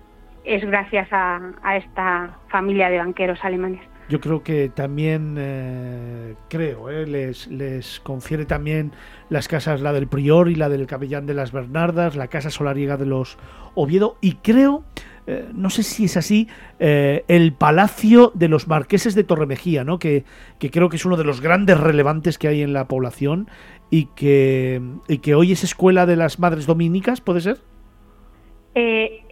es 0.45 0.65
gracias 0.65 1.09
a 1.11 1.77
esta 1.77 2.38
familia 2.49 2.88
de 2.91 2.99
banqueros 2.99 3.38
alemanes. 3.43 3.83
Yo 4.09 4.21
creo 4.21 4.43
que 4.43 4.71
también, 4.71 5.37
eh, 5.38 6.35
creo, 6.49 6.88
eh, 6.88 7.07
les, 7.07 7.47
les 7.49 8.00
confiere 8.00 8.47
también 8.47 8.93
las 9.29 9.49
casas, 9.49 9.83
la 9.83 9.93
del 9.93 10.07
Prior 10.07 10.49
y 10.49 10.55
la 10.55 10.71
del 10.71 10.87
Capellán 10.87 11.27
de 11.27 11.35
las 11.35 11.53
Bernardas, 11.53 12.17
la 12.17 12.29
casa 12.29 12.49
solariega 12.49 12.97
de 12.97 13.05
los 13.05 13.37
Oviedo, 13.75 14.17
y 14.23 14.37
creo, 14.37 14.83
eh, 15.28 15.49
no 15.54 15.70
sé 15.70 15.82
si 15.82 16.06
es 16.06 16.16
así, 16.16 16.49
el 16.78 17.52
Palacio 17.52 18.32
de 18.35 18.49
los 18.49 18.66
Marqueses 18.66 19.14
de 19.14 19.25
Torremejía, 19.25 19.85
¿no? 19.85 19.99
Que, 19.99 20.25
que, 20.58 20.70
creo 20.70 20.88
que 20.88 20.97
es 20.97 21.04
uno 21.04 21.16
de 21.16 21.25
los 21.25 21.40
grandes 21.40 21.78
relevantes 21.78 22.38
que 22.38 22.49
hay 22.49 22.62
en 22.62 22.73
la 22.73 22.88
población 22.88 23.49
y 23.90 24.06
que, 24.16 24.80
y 25.06 25.18
que 25.18 25.35
hoy 25.35 25.52
es 25.52 25.64
escuela 25.64 26.06
de 26.06 26.16
las 26.16 26.38
Madres 26.38 26.66
Dominicas, 26.66 27.20
¿puede 27.20 27.40
ser? 27.40 27.58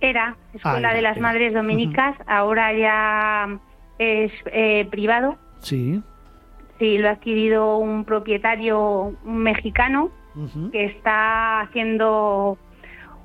era 0.00 0.36
escuela 0.54 0.90
ah, 0.90 0.94
de 0.94 1.02
las 1.02 1.18
Madres 1.20 1.54
Dominicas, 1.54 2.16
ahora 2.26 2.72
ya 2.72 3.58
es 3.98 4.32
eh, 4.46 4.86
privado. 4.90 5.36
Sí. 5.60 6.02
Sí, 6.78 6.98
lo 6.98 7.08
ha 7.08 7.12
adquirido 7.12 7.78
un 7.78 8.04
propietario 8.04 9.14
mexicano 9.24 10.10
que 10.70 10.84
está 10.84 11.60
haciendo 11.60 12.58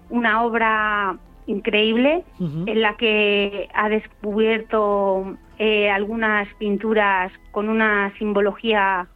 una 0.09 0.43
obra 0.43 1.17
increíble 1.47 2.23
en 2.39 2.81
la 2.81 2.95
que 2.97 3.67
ha 3.73 3.89
descubierto 3.89 5.37
eh, 5.57 5.89
algunas 5.89 6.47
pinturas 6.55 7.31
con 7.51 7.69
una 7.69 8.13
simbología 8.17 9.07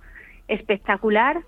espectacular 0.47 1.41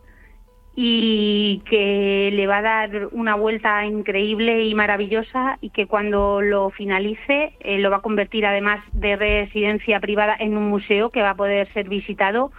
y 0.76 1.64
que 1.68 2.30
le 2.32 2.46
va 2.46 2.58
a 2.58 2.62
dar 2.62 3.08
una 3.12 3.34
vuelta 3.36 3.84
increíble 3.86 4.66
y 4.66 4.76
maravillosa 4.76 5.58
y 5.60 5.72
que 5.72 5.88
cuando 5.88 6.40
lo 6.42 6.70
finalice 6.70 7.54
eh, 7.60 7.80
lo 7.80 7.90
va 7.90 7.98
a 7.98 8.02
convertir 8.02 8.46
además 8.46 8.80
de 8.94 9.16
residencia 9.16 10.00
privada 10.00 10.36
en 10.40 10.56
un 10.56 10.70
museo 10.70 11.10
que 11.10 11.24
va 11.24 11.32
a 11.32 11.36
poder 11.36 11.72
ser 11.74 11.90
visitado 11.90 12.52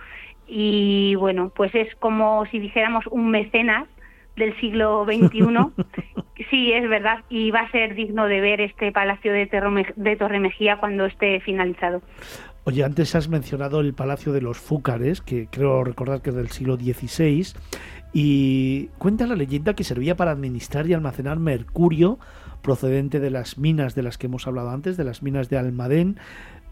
y 0.49 1.15
bueno, 1.17 1.53
pues 1.55 1.73
es 1.75 1.95
como 1.97 2.45
si 2.47 2.59
dijéramos 2.59 3.07
un 3.07 3.31
mecenas 3.31 3.87
del 4.37 4.59
siglo 4.59 5.05
XXI. 5.05 5.45
sí, 6.51 6.73
es 6.73 6.89
verdad, 6.89 7.21
y 7.29 7.51
va 7.51 7.61
a 7.61 7.71
ser 7.71 7.95
digno 7.95 8.27
de 8.27 8.41
ver 8.41 8.61
este 8.61 8.93
Palacio 8.93 9.33
de, 9.33 9.49
de 9.97 10.17
Torremejía 10.17 10.79
cuando 10.79 11.07
esté 11.07 11.41
finalizado. 11.41 12.03
Oye, 12.65 12.85
antes 12.85 13.15
has 13.15 13.29
mencionado 13.29 13.81
el 13.81 13.95
Palacio 13.95 14.33
de 14.33 14.43
los 14.43 14.59
Fúcares, 14.59 15.23
que 15.23 15.49
creo 15.51 15.85
recordar 15.85 16.21
que 16.21 16.31
es 16.31 16.37
del 16.37 16.49
siglo 16.49 16.77
XVI. 16.77 17.55
Y 18.13 18.87
cuenta 18.99 19.27
la 19.27 19.37
leyenda 19.37 19.75
que 19.75 19.85
servía 19.85 20.17
para 20.17 20.33
administrar 20.33 20.87
y 20.87 20.95
almacenar 20.95 21.39
mercurio 21.39 22.19
procedente 22.63 23.21
de 23.21 23.31
las 23.31 23.59
minas 23.59 23.95
de 23.95 24.03
las 24.03 24.19
que 24.19 24.27
hemos 24.27 24.47
hablado 24.47 24.71
antes, 24.71 24.97
de 24.97 25.05
las 25.05 25.23
minas 25.23 25.49
de 25.49 25.59
Almadén, 25.59 26.19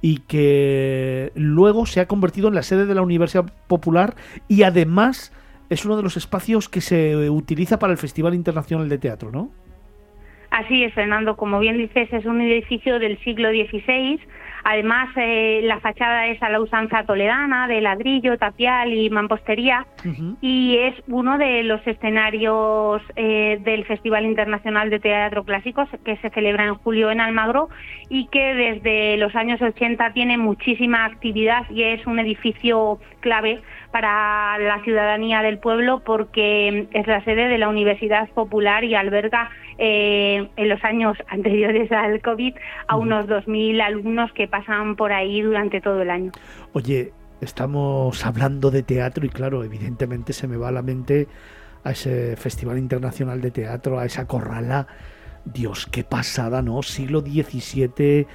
y 0.01 0.19
que 0.19 1.33
luego 1.35 1.87
se 1.87 2.01
ha 2.01 2.07
convertido 2.07 2.49
en 2.49 2.55
la 2.55 2.63
sede 2.63 2.87
de 2.87 2.95
la 2.95 3.03
Universidad 3.03 3.51
Popular 3.67 4.15
y 4.49 4.63
además 4.63 5.33
es 5.71 5.85
uno 5.85 5.97
de 5.97 6.03
los 6.03 6.17
espacios 6.17 6.69
que 6.69 6.81
se 6.81 7.29
utiliza 7.31 7.79
para 7.79 7.93
el 7.93 7.99
Festival 7.99 8.35
Internacional 8.35 8.89
de 8.89 8.99
Teatro, 8.99 9.31
¿no? 9.31 9.51
Así 10.57 10.85
es, 10.85 10.95
Fernando. 10.95 11.37
Como 11.37 11.59
bien 11.59 11.77
dices, 11.77 12.11
es 12.11 12.25
un 12.25 12.41
edificio 12.41 12.99
del 12.99 13.19
siglo 13.19 13.51
XVI 13.51 14.19
Además, 14.69 15.11
eh, 15.15 15.61
la 15.63 15.79
fachada 15.79 16.27
es 16.27 16.43
a 16.43 16.49
la 16.49 16.61
usanza 16.61 17.05
toledana, 17.05 17.69
de 17.69 17.81
ladrillo, 17.81 18.37
tapial 18.37 18.93
y 18.93 19.09
mampostería, 19.11 19.87
y 20.41 20.77
es 20.79 20.95
uno 21.07 21.39
de 21.39 21.63
los 21.63 21.87
escenarios 21.87 23.01
eh, 23.15 23.61
del 23.63 23.85
Festival 23.85 24.25
Internacional 24.25 24.91
de 24.91 24.99
Teatro 24.99 25.45
Clásicos 25.45 25.89
que 26.05 26.17
se 26.17 26.31
celebra 26.31 26.65
en 26.65 26.75
julio 26.75 27.13
en 27.13 27.21
Almagro 27.21 27.69
y 28.09 28.27
que 28.27 28.55
desde 28.55 29.17
los 29.19 29.37
años 29.37 29.63
80 29.63 30.13
tiene 30.15 30.37
muchísima 30.37 31.05
actividad 31.05 31.71
y 31.71 31.85
es 31.85 32.05
un 32.05 32.19
edificio 32.19 32.99
clave 33.21 33.63
para 33.91 34.59
la 34.59 34.83
ciudadanía 34.83 35.43
del 35.43 35.59
pueblo 35.59 36.01
porque 36.05 36.89
es 36.93 37.07
la 37.07 37.23
sede 37.25 37.49
de 37.49 37.59
la 37.59 37.69
Universidad 37.69 38.29
Popular 38.31 38.85
y 38.85 38.95
alberga 38.95 39.51
eh, 39.79 40.49
en 40.57 40.69
los 40.69 40.83
años 40.85 41.17
anteriores 41.29 41.91
al 41.93 42.21
COVID 42.23 42.55
a 42.89 42.97
unos 42.97 43.27
2.000 43.27 43.81
alumnos 43.81 44.33
que 44.33 44.49
pasan 44.49 44.97
por 44.97 45.13
ahí 45.13 45.43
durante 45.43 45.81
todo 45.81 46.03
el 46.03 46.11
año. 46.11 46.33
Oye, 46.73 47.13
estamos 47.41 48.25
hablando 48.25 48.71
de 48.71 48.83
teatro 48.83 49.27
y 49.27 49.29
claro, 49.29 49.65
evidentemente 49.65 50.33
se 50.33 50.49
me 50.49 50.57
va 50.57 50.69
a 50.69 50.73
la 50.73 50.83
mente 50.83 51.29
a 51.85 51.93
ese 51.93 52.37
Festival 52.37 52.79
Internacional 52.79 53.41
de 53.41 53.51
Teatro, 53.51 53.99
a 53.99 54.05
esa 54.05 54.27
corrala. 54.27 54.87
Dios, 55.45 55.87
qué 55.87 56.03
pasada, 56.03 56.61
¿no? 56.61 56.83
Siglo 56.83 57.21
XVII 57.21 58.27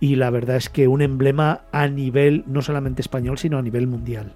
y 0.00 0.16
la 0.16 0.30
verdad 0.30 0.56
es 0.56 0.68
que 0.68 0.88
un 0.88 1.02
emblema 1.02 1.62
a 1.72 1.88
nivel 1.88 2.44
no 2.46 2.62
solamente 2.62 3.02
español, 3.02 3.38
sino 3.38 3.58
a 3.58 3.62
nivel 3.62 3.86
mundial. 3.86 4.34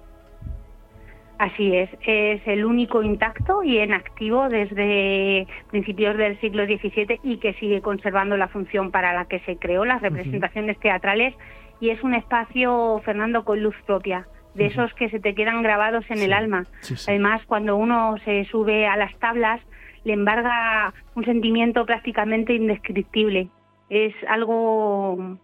Así 1.39 1.75
es, 1.75 1.89
es 2.05 2.41
el 2.45 2.63
único 2.63 3.01
intacto 3.01 3.63
y 3.63 3.79
en 3.79 3.91
activo 3.91 4.49
desde 4.49 5.47
principios 5.71 6.15
del 6.15 6.39
siglo 6.39 6.65
XVII 6.65 7.19
y 7.23 7.37
que 7.37 7.53
sigue 7.55 7.81
conservando 7.81 8.37
la 8.37 8.47
función 8.47 8.91
para 8.91 9.13
la 9.13 9.25
que 9.25 9.39
se 9.39 9.57
creó, 9.57 9.83
las 9.83 10.01
representaciones 10.01 10.79
teatrales, 10.79 11.33
y 11.79 11.89
es 11.89 12.01
un 12.03 12.13
espacio, 12.13 13.01
Fernando, 13.03 13.43
con 13.43 13.61
luz 13.61 13.75
propia, 13.85 14.27
de 14.53 14.67
esos 14.67 14.93
que 14.93 15.09
se 15.09 15.19
te 15.19 15.33
quedan 15.33 15.63
grabados 15.63 16.05
en 16.09 16.19
el 16.19 16.31
alma. 16.31 16.65
Además, 17.07 17.41
cuando 17.45 17.75
uno 17.75 18.15
se 18.23 18.45
sube 18.45 18.87
a 18.87 18.95
las 18.95 19.13
tablas, 19.17 19.59
le 20.03 20.13
embarga 20.13 20.93
un 21.15 21.25
sentimiento 21.25 21.85
prácticamente 21.85 22.53
indescriptible. 22.53 23.49
Es 23.89 24.13
algo 24.29 25.37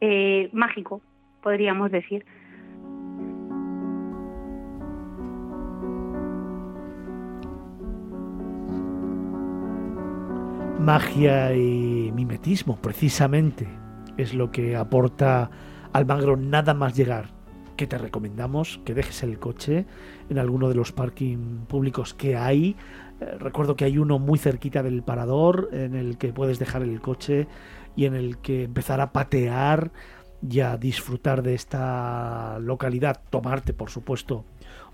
eh, 0.00 0.50
mágico, 0.52 1.00
podríamos 1.42 1.90
decir. 1.90 2.24
Magia 10.78 11.54
y 11.54 12.12
mimetismo, 12.12 12.76
precisamente, 12.80 13.68
es 14.16 14.32
lo 14.32 14.52
que 14.52 14.76
aporta 14.76 15.50
Almagro 15.92 16.36
nada 16.36 16.72
más 16.74 16.96
llegar. 16.96 17.30
Que 17.76 17.86
te 17.86 17.98
recomendamos 17.98 18.80
que 18.84 18.94
dejes 18.94 19.22
el 19.22 19.38
coche 19.38 19.86
en 20.28 20.38
alguno 20.38 20.68
de 20.68 20.74
los 20.74 20.92
parking 20.92 21.66
públicos 21.66 22.14
que 22.14 22.36
hay. 22.36 22.76
Eh, 23.20 23.36
recuerdo 23.38 23.76
que 23.76 23.84
hay 23.84 23.98
uno 23.98 24.18
muy 24.18 24.38
cerquita 24.38 24.82
del 24.82 25.02
parador 25.02 25.68
en 25.72 25.94
el 25.94 26.18
que 26.18 26.32
puedes 26.32 26.58
dejar 26.58 26.82
el 26.82 27.00
coche 27.00 27.46
y 27.96 28.04
en 28.06 28.14
el 28.14 28.38
que 28.38 28.64
empezar 28.64 29.00
a 29.00 29.12
patear 29.12 29.90
y 30.48 30.60
a 30.60 30.76
disfrutar 30.76 31.42
de 31.42 31.54
esta 31.54 32.58
localidad. 32.60 33.20
Tomarte, 33.30 33.72
por 33.72 33.90
supuesto, 33.90 34.44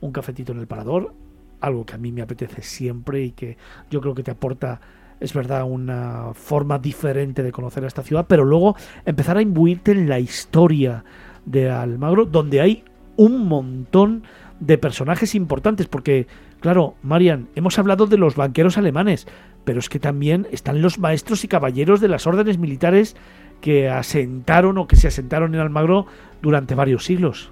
un 0.01 0.13
cafetito 0.13 0.53
en 0.53 0.59
el 0.59 0.67
parador, 0.67 1.15
algo 1.61 1.85
que 1.85 1.95
a 1.95 1.99
mí 1.99 2.13
me 2.13 2.23
apetece 2.23 2.63
siempre 2.63 3.23
y 3.23 3.33
que 3.33 3.57
yo 3.91 4.01
creo 4.01 4.15
que 4.15 4.23
te 4.23 4.31
aporta 4.31 4.81
es 5.21 5.33
verdad, 5.33 5.65
una 5.65 6.33
forma 6.35 6.79
diferente 6.79 7.43
de 7.43 7.53
conocer 7.53 7.85
a 7.85 7.87
esta 7.87 8.03
ciudad, 8.03 8.27
pero 8.29 8.45
luego 8.45 8.77
empezar 9.05 9.37
a 9.37 9.43
imbuirte 9.43 9.93
en 9.93 10.09
la 10.09 10.19
historia 10.19 11.05
de 11.45 11.71
Almagro, 11.71 12.25
donde 12.25 12.61
hay 12.61 12.85
un 13.17 13.47
montón 13.47 14.25
de 14.61 14.79
personajes 14.79 15.35
importantes, 15.35 15.87
porque, 15.87 16.27
claro, 16.61 16.95
Marian, 17.03 17.49
hemos 17.55 17.79
hablado 17.79 18.07
de 18.07 18.19
los 18.19 18.37
banqueros 18.37 18.79
alemanes, 18.79 19.27
pero 19.65 19.79
es 19.79 19.89
que 19.89 19.99
también 19.99 20.47
están 20.51 20.83
los 20.83 20.99
maestros 20.99 21.45
y 21.45 21.49
caballeros 21.49 22.01
de 22.01 22.09
las 22.09 22.27
órdenes 22.27 22.59
militares 22.59 23.17
que 23.61 23.89
asentaron 23.89 24.79
o 24.79 24.87
que 24.87 24.97
se 24.97 25.09
asentaron 25.09 25.55
en 25.55 25.61
Almagro 25.61 26.07
durante 26.43 26.75
varios 26.75 27.05
siglos. 27.05 27.51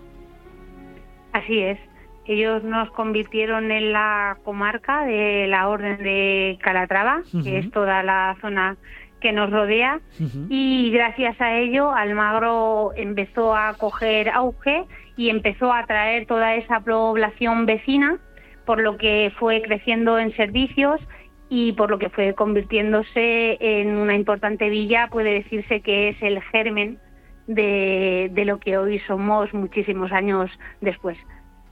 Así 1.33 1.59
es. 1.59 1.79
Ellos 2.25 2.63
nos 2.63 2.91
convirtieron 2.93 3.71
en 3.73 3.93
la 3.93 4.39
comarca 4.45 5.05
de 5.05 5.47
la 5.49 5.69
Orden 5.69 5.99
de 5.99 6.59
Calatrava, 6.63 7.23
que 7.43 7.59
es 7.59 7.71
toda 7.73 8.03
la 8.03 8.37
zona 8.41 8.77
que 9.21 9.33
nos 9.33 9.51
rodea, 9.51 10.01
y 10.49 10.91
gracias 10.91 11.41
a 11.41 11.57
ello 11.57 11.93
Almagro 11.93 12.93
empezó 12.97 13.55
a 13.55 13.75
coger 13.75 14.29
auge 14.29 14.85
y 15.17 15.31
empezó 15.31 15.73
a 15.73 15.81
atraer 15.81 16.27
toda 16.27 16.57
esa 16.57 16.81
población 16.81 17.67
vecina, 17.67 18.19
por 18.67 18.81
lo 18.81 18.97
que 18.97 19.33
fue 19.39 19.63
creciendo 19.63 20.19
en 20.19 20.35
servicios 20.37 21.01
y 21.49 21.73
por 21.73 21.91
lo 21.91 21.99
que 21.99 22.09
fue 22.09 22.35
convirtiéndose 22.35 23.59
en 23.61 23.97
una 23.97 24.15
importante 24.15 24.69
villa, 24.69 25.09
puede 25.09 25.35
decirse 25.35 25.81
que 25.81 26.11
es 26.11 26.23
el 26.23 26.41
germen 26.43 26.99
de, 27.47 28.31
de 28.33 28.45
lo 28.45 28.59
que 28.59 28.79
hoy 28.79 28.99
somos 29.01 29.53
muchísimos 29.53 30.11
años 30.13 30.51
después. 30.81 31.17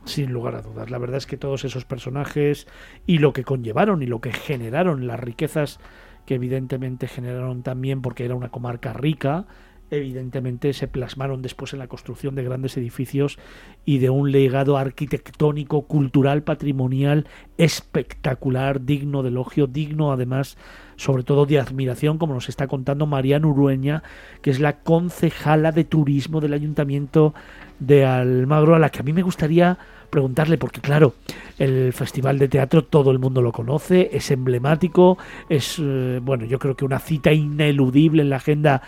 Sin 0.05 0.33
lugar 0.33 0.55
a 0.55 0.63
dudas. 0.63 0.91
La 0.91 0.99
verdad 0.99 1.19
es 1.19 1.27
que 1.27 1.37
todos 1.37 1.65
esos 1.65 1.85
personajes 1.85 2.67
y 3.07 3.19
lo 3.19 3.33
que 3.33 3.45
conllevaron 3.45 4.03
y 4.03 4.07
lo 4.07 4.21
que 4.21 4.33
generaron, 4.33 5.07
las 5.07 5.21
riquezas 5.21 5.79
que 6.27 6.35
evidentemente 6.35 7.09
generaron 7.09 7.63
también 7.63 8.03
porque 8.03 8.25
era 8.25 8.35
una 8.35 8.51
comarca 8.51 8.93
rica, 8.93 9.47
evidentemente 9.90 10.72
se 10.72 10.88
plasmaron 10.88 11.42
después 11.42 11.72
en 11.72 11.81
la 11.81 11.88
construcción 11.88 12.35
de 12.35 12.44
grandes 12.44 12.76
edificios 12.76 13.38
y 13.85 13.98
de 13.98 14.11
un 14.11 14.33
legado 14.33 14.76
arquitectónico, 14.76 15.83
cultural, 15.83 16.42
patrimonial 16.42 17.26
espectacular, 17.59 18.85
digno 18.85 19.22
de 19.22 19.29
elogio, 19.29 19.66
digno 19.66 20.12
además 20.12 20.57
sobre 20.96 21.22
todo 21.22 21.46
de 21.46 21.59
admiración, 21.59 22.18
como 22.18 22.35
nos 22.35 22.50
está 22.50 22.66
contando 22.66 23.07
Mariana 23.07 23.46
Urueña, 23.46 24.03
que 24.42 24.50
es 24.50 24.61
la 24.61 24.81
concejala 24.81 25.72
de 25.72 25.85
turismo 25.85 26.42
del 26.42 26.53
Ayuntamiento 26.53 27.33
de 27.79 28.05
Almagro, 28.05 28.74
a 28.74 28.79
la 28.79 28.90
que 28.90 29.00
a 29.00 29.03
mí 29.03 29.14
me 29.14 29.22
gustaría 29.22 29.79
preguntarle, 30.11 30.59
porque 30.59 30.83
claro, 30.83 31.14
el 31.59 31.94
Festival 31.94 32.38
de 32.38 32.48
Teatro 32.48 32.85
todo 32.85 33.12
el 33.12 33.18
mundo 33.18 33.40
lo 33.40 33.53
conoce, 33.53 34.11
es 34.12 34.31
emblemático, 34.31 35.16
es, 35.48 35.79
eh, 35.81 36.20
bueno, 36.22 36.44
yo 36.44 36.59
creo 36.59 36.76
que 36.76 36.85
una 36.85 36.98
cita 36.98 37.33
ineludible 37.33 38.20
en 38.20 38.29
la 38.29 38.37
agenda 38.37 38.83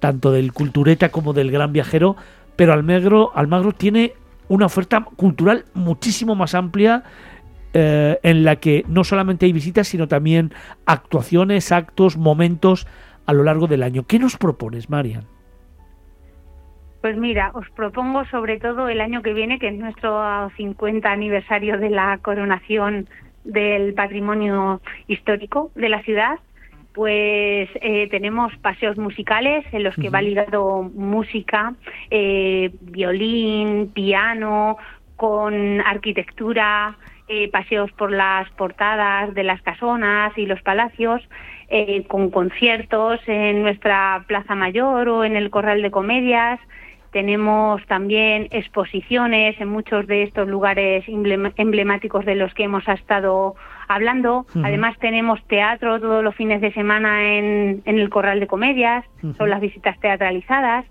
tanto 0.00 0.32
del 0.32 0.52
cultureta 0.52 1.10
como 1.10 1.32
del 1.32 1.50
gran 1.50 1.72
viajero, 1.72 2.16
pero 2.56 2.72
Almagro, 2.72 3.32
Almagro 3.34 3.72
tiene 3.72 4.14
una 4.48 4.66
oferta 4.66 5.04
cultural 5.16 5.64
muchísimo 5.74 6.34
más 6.34 6.54
amplia 6.54 7.02
eh, 7.74 8.18
en 8.22 8.44
la 8.44 8.56
que 8.56 8.84
no 8.88 9.04
solamente 9.04 9.46
hay 9.46 9.52
visitas, 9.52 9.88
sino 9.88 10.08
también 10.08 10.52
actuaciones, 10.86 11.72
actos, 11.72 12.16
momentos 12.16 12.86
a 13.26 13.32
lo 13.32 13.42
largo 13.42 13.66
del 13.66 13.82
año. 13.82 14.04
¿Qué 14.06 14.18
nos 14.18 14.36
propones, 14.36 14.88
Marian? 14.88 15.24
Pues 17.02 17.16
mira, 17.16 17.50
os 17.54 17.68
propongo 17.70 18.24
sobre 18.26 18.58
todo 18.58 18.88
el 18.88 19.00
año 19.00 19.22
que 19.22 19.34
viene, 19.34 19.58
que 19.58 19.68
es 19.68 19.78
nuestro 19.78 20.50
50 20.56 21.10
aniversario 21.10 21.78
de 21.78 21.90
la 21.90 22.18
coronación 22.18 23.08
del 23.44 23.94
patrimonio 23.94 24.80
histórico 25.06 25.70
de 25.74 25.88
la 25.88 26.02
ciudad, 26.02 26.38
pues 26.96 27.68
eh, 27.82 28.08
tenemos 28.10 28.56
paseos 28.62 28.96
musicales 28.96 29.66
en 29.72 29.82
los 29.82 29.94
que 29.96 30.08
va 30.08 30.22
ligado 30.22 30.82
música, 30.94 31.74
eh, 32.10 32.70
violín, 32.80 33.90
piano, 33.92 34.78
con 35.16 35.82
arquitectura, 35.82 36.96
eh, 37.28 37.50
paseos 37.50 37.92
por 37.92 38.10
las 38.10 38.48
portadas 38.52 39.34
de 39.34 39.44
las 39.44 39.60
casonas 39.60 40.32
y 40.38 40.46
los 40.46 40.62
palacios, 40.62 41.20
con 42.08 42.30
conciertos 42.30 43.20
en 43.26 43.60
nuestra 43.60 44.24
Plaza 44.26 44.54
Mayor 44.54 45.08
o 45.10 45.24
en 45.24 45.36
el 45.36 45.50
Corral 45.50 45.82
de 45.82 45.90
Comedias, 45.90 46.60
tenemos 47.10 47.84
también 47.86 48.48
exposiciones 48.52 49.60
en 49.60 49.68
muchos 49.68 50.06
de 50.06 50.22
estos 50.22 50.48
lugares 50.48 51.04
emblemáticos 51.08 52.24
de 52.24 52.36
los 52.36 52.54
que 52.54 52.64
hemos 52.64 52.86
estado 52.88 53.56
hablando. 53.88 54.46
Además 54.62 54.96
tenemos 54.98 55.42
teatro 55.46 56.00
todos 56.00 56.22
los 56.22 56.34
fines 56.34 56.60
de 56.60 56.72
semana 56.72 57.36
en, 57.36 57.82
el 57.84 58.10
Corral 58.10 58.40
de 58.40 58.46
Comedias, 58.46 59.04
son 59.36 59.50
las 59.50 59.60
visitas 59.60 59.98
teatralizadas. 60.00 60.84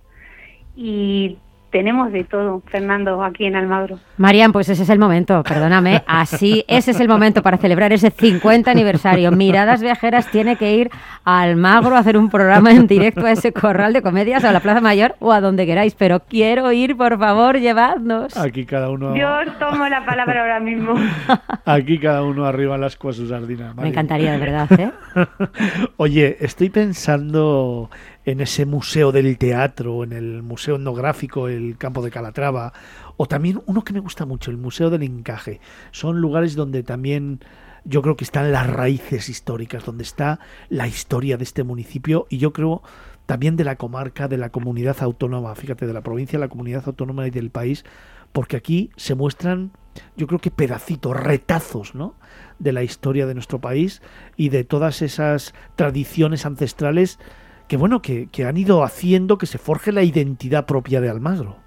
Y 0.75 1.37
tenemos 1.75 2.13
de 2.13 2.23
todo, 2.23 2.63
Fernando, 2.67 3.21
aquí 3.21 3.43
en 3.43 3.57
Almagro. 3.57 3.99
Marian, 4.15 4.53
pues 4.53 4.69
ese 4.69 4.83
es 4.83 4.89
el 4.89 4.97
momento, 4.97 5.43
perdóname, 5.43 6.03
así, 6.07 6.63
ese 6.69 6.91
es 6.91 7.01
el 7.01 7.09
momento 7.09 7.43
para 7.43 7.57
celebrar 7.57 7.91
ese 7.91 8.11
50 8.11 8.71
aniversario. 8.71 9.29
Miradas 9.33 9.81
Viajeras 9.81 10.31
tiene 10.31 10.55
que 10.55 10.73
ir 10.73 10.89
a 11.25 11.41
Almagro 11.41 11.97
a 11.97 11.99
hacer 11.99 12.15
un 12.15 12.29
programa 12.29 12.71
en 12.71 12.87
directo 12.87 13.25
a 13.25 13.31
ese 13.33 13.51
corral 13.51 13.91
de 13.91 14.01
comedias, 14.01 14.45
a 14.45 14.53
la 14.53 14.61
Plaza 14.61 14.79
Mayor 14.79 15.15
o 15.19 15.33
a 15.33 15.41
donde 15.41 15.65
queráis, 15.65 15.95
pero 15.95 16.21
quiero 16.21 16.71
ir, 16.71 16.95
por 16.95 17.19
favor, 17.19 17.59
llevadnos. 17.59 18.37
Aquí 18.37 18.65
cada 18.65 18.89
uno... 18.89 19.13
Yo 19.13 19.27
tomo 19.59 19.85
la 19.89 20.05
palabra 20.05 20.43
ahora 20.43 20.61
mismo. 20.61 20.93
Aquí 21.65 21.99
cada 21.99 22.23
uno 22.23 22.45
arriba 22.45 22.77
las 22.77 22.95
cosas 22.95 23.15
su 23.23 23.27
sardina. 23.27 23.73
Me 23.75 23.89
encantaría, 23.89 24.31
de 24.31 24.37
verdad, 24.37 24.69
¿eh? 24.79 24.91
Oye, 25.97 26.37
estoy 26.39 26.69
pensando 26.69 27.89
en 28.25 28.41
ese 28.41 28.65
museo 28.65 29.11
del 29.11 29.37
teatro, 29.37 30.03
en 30.03 30.11
el 30.11 30.41
museo 30.41 30.75
etnográfico, 30.75 31.47
el 31.47 31.77
campo 31.77 32.01
de 32.01 32.11
Calatrava, 32.11 32.73
o 33.17 33.27
también 33.27 33.61
uno 33.67 33.83
que 33.83 33.93
me 33.93 33.99
gusta 33.99 34.25
mucho, 34.25 34.51
el 34.51 34.57
Museo 34.57 34.89
del 34.89 35.03
Encaje. 35.03 35.61
Son 35.91 36.19
lugares 36.19 36.55
donde 36.55 36.83
también 36.83 37.39
yo 37.85 38.01
creo 38.01 38.17
que 38.17 38.23
están 38.23 38.51
las 38.51 38.67
raíces 38.67 39.29
históricas, 39.29 39.85
donde 39.85 40.03
está 40.03 40.39
la 40.69 40.87
historia 40.87 41.37
de 41.37 41.43
este 41.43 41.63
municipio 41.63 42.25
y 42.29 42.39
yo 42.39 42.51
creo 42.51 42.81
también 43.27 43.55
de 43.55 43.63
la 43.63 43.75
comarca, 43.75 44.27
de 44.27 44.37
la 44.37 44.49
comunidad 44.49 44.97
autónoma, 45.01 45.55
fíjate, 45.55 45.85
de 45.85 45.93
la 45.93 46.01
provincia, 46.01 46.39
la 46.39 46.47
comunidad 46.47 46.83
autónoma 46.87 47.27
y 47.27 47.31
del 47.31 47.51
país, 47.51 47.85
porque 48.33 48.57
aquí 48.57 48.91
se 48.97 49.15
muestran, 49.15 49.71
yo 50.17 50.27
creo 50.27 50.39
que 50.39 50.51
pedacitos, 50.51 51.15
retazos, 51.15 51.95
¿no? 51.95 52.15
de 52.59 52.71
la 52.71 52.83
historia 52.83 53.25
de 53.25 53.33
nuestro 53.33 53.59
país 53.59 54.01
y 54.35 54.49
de 54.49 54.63
todas 54.63 55.01
esas 55.01 55.53
tradiciones 55.75 56.45
ancestrales 56.45 57.19
que 57.67 57.77
bueno, 57.77 58.01
que, 58.01 58.27
que 58.31 58.45
han 58.45 58.57
ido 58.57 58.83
haciendo 58.83 59.37
que 59.37 59.45
se 59.45 59.57
forje 59.57 59.91
la 59.91 60.03
identidad 60.03 60.65
propia 60.65 61.01
de 61.01 61.09
Almagro. 61.09 61.65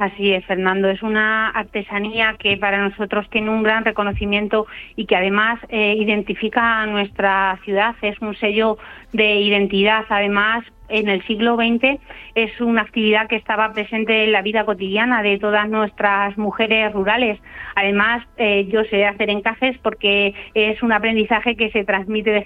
Así 0.00 0.32
es, 0.32 0.46
Fernando. 0.46 0.88
Es 0.88 1.02
una 1.02 1.50
artesanía 1.50 2.34
que 2.38 2.56
para 2.56 2.78
nosotros 2.88 3.28
tiene 3.28 3.50
un 3.50 3.62
gran 3.62 3.84
reconocimiento 3.84 4.66
y 4.96 5.04
que 5.04 5.14
además 5.14 5.60
eh, 5.68 5.94
identifica 5.98 6.80
a 6.80 6.86
nuestra 6.86 7.58
ciudad. 7.64 7.94
Es 8.00 8.18
un 8.22 8.34
sello 8.36 8.78
de 9.12 9.40
identidad. 9.40 10.04
Además, 10.08 10.64
en 10.90 11.08
el 11.08 11.24
siglo 11.26 11.56
XX 11.56 12.00
es 12.34 12.60
una 12.60 12.82
actividad 12.82 13.28
que 13.28 13.36
estaba 13.36 13.72
presente 13.72 14.24
en 14.24 14.32
la 14.32 14.42
vida 14.42 14.64
cotidiana 14.64 15.22
de 15.22 15.38
todas 15.38 15.68
nuestras 15.68 16.36
mujeres 16.36 16.92
rurales. 16.92 17.38
Además, 17.76 18.26
eh, 18.36 18.66
yo 18.70 18.84
sé 18.84 19.06
hacer 19.06 19.30
encajes 19.30 19.78
porque 19.78 20.34
es 20.54 20.82
un 20.82 20.92
aprendizaje 20.92 21.56
que 21.56 21.70
se 21.70 21.84
transmite 21.84 22.30
de, 22.30 22.42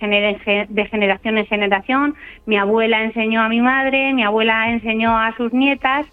generación 0.91 1.39
en 1.39 1.47
generación. 1.47 2.15
Mi 2.47 2.57
abuela 2.57 3.03
enseñó 3.03 3.43
a 3.43 3.49
mi 3.49 3.61
madre, 3.61 4.13
mi 4.13 4.23
abuela 4.23 4.71
enseñó 4.71 5.19
a 5.19 5.35
sus 5.37 5.53
nietas 5.53 6.07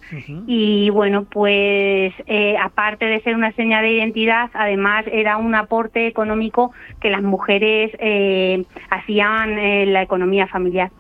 y 0.47 0.89
bueno, 0.89 1.25
pues 1.25 2.13
eh, 2.27 2.55
aparte 2.57 3.05
de 3.05 3.19
ser 3.21 3.35
una 3.35 3.51
señal 3.53 3.83
de 3.83 3.91
identidad, 3.91 4.49
además 4.53 5.05
era 5.11 5.37
un 5.37 5.53
aporte 5.55 6.07
económico 6.07 6.71
que 7.01 7.09
las 7.09 7.21
mujeres 7.21 7.91
eh, 7.99 8.63
hacían 8.89 9.57
en 9.59 9.93
la 9.93 10.01
economía 10.01 10.40
familiar. 10.47 10.91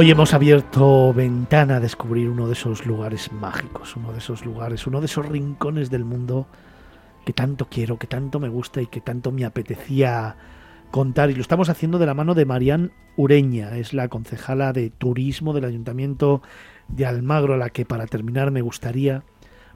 Hoy 0.00 0.12
hemos 0.12 0.32
abierto 0.32 1.12
ventana 1.12 1.78
a 1.78 1.80
descubrir 1.80 2.28
uno 2.28 2.46
de 2.46 2.52
esos 2.52 2.86
lugares 2.86 3.32
mágicos, 3.32 3.96
uno 3.96 4.12
de 4.12 4.18
esos 4.18 4.46
lugares, 4.46 4.86
uno 4.86 5.00
de 5.00 5.06
esos 5.06 5.26
rincones 5.26 5.90
del 5.90 6.04
mundo 6.04 6.46
que 7.26 7.32
tanto 7.32 7.66
quiero, 7.68 7.98
que 7.98 8.06
tanto 8.06 8.38
me 8.38 8.48
gusta 8.48 8.80
y 8.80 8.86
que 8.86 9.00
tanto 9.00 9.32
me 9.32 9.44
apetecía 9.44 10.36
contar. 10.92 11.30
Y 11.30 11.34
lo 11.34 11.40
estamos 11.40 11.68
haciendo 11.68 11.98
de 11.98 12.06
la 12.06 12.14
mano 12.14 12.36
de 12.36 12.44
Marian 12.44 12.92
Ureña, 13.16 13.76
es 13.76 13.92
la 13.92 14.06
concejala 14.06 14.72
de 14.72 14.90
turismo 14.90 15.52
del 15.52 15.64
Ayuntamiento 15.64 16.42
de 16.88 17.06
Almagro, 17.06 17.54
a 17.54 17.58
la 17.58 17.70
que 17.70 17.84
para 17.84 18.06
terminar 18.06 18.50
me 18.50 18.62
gustaría 18.62 19.22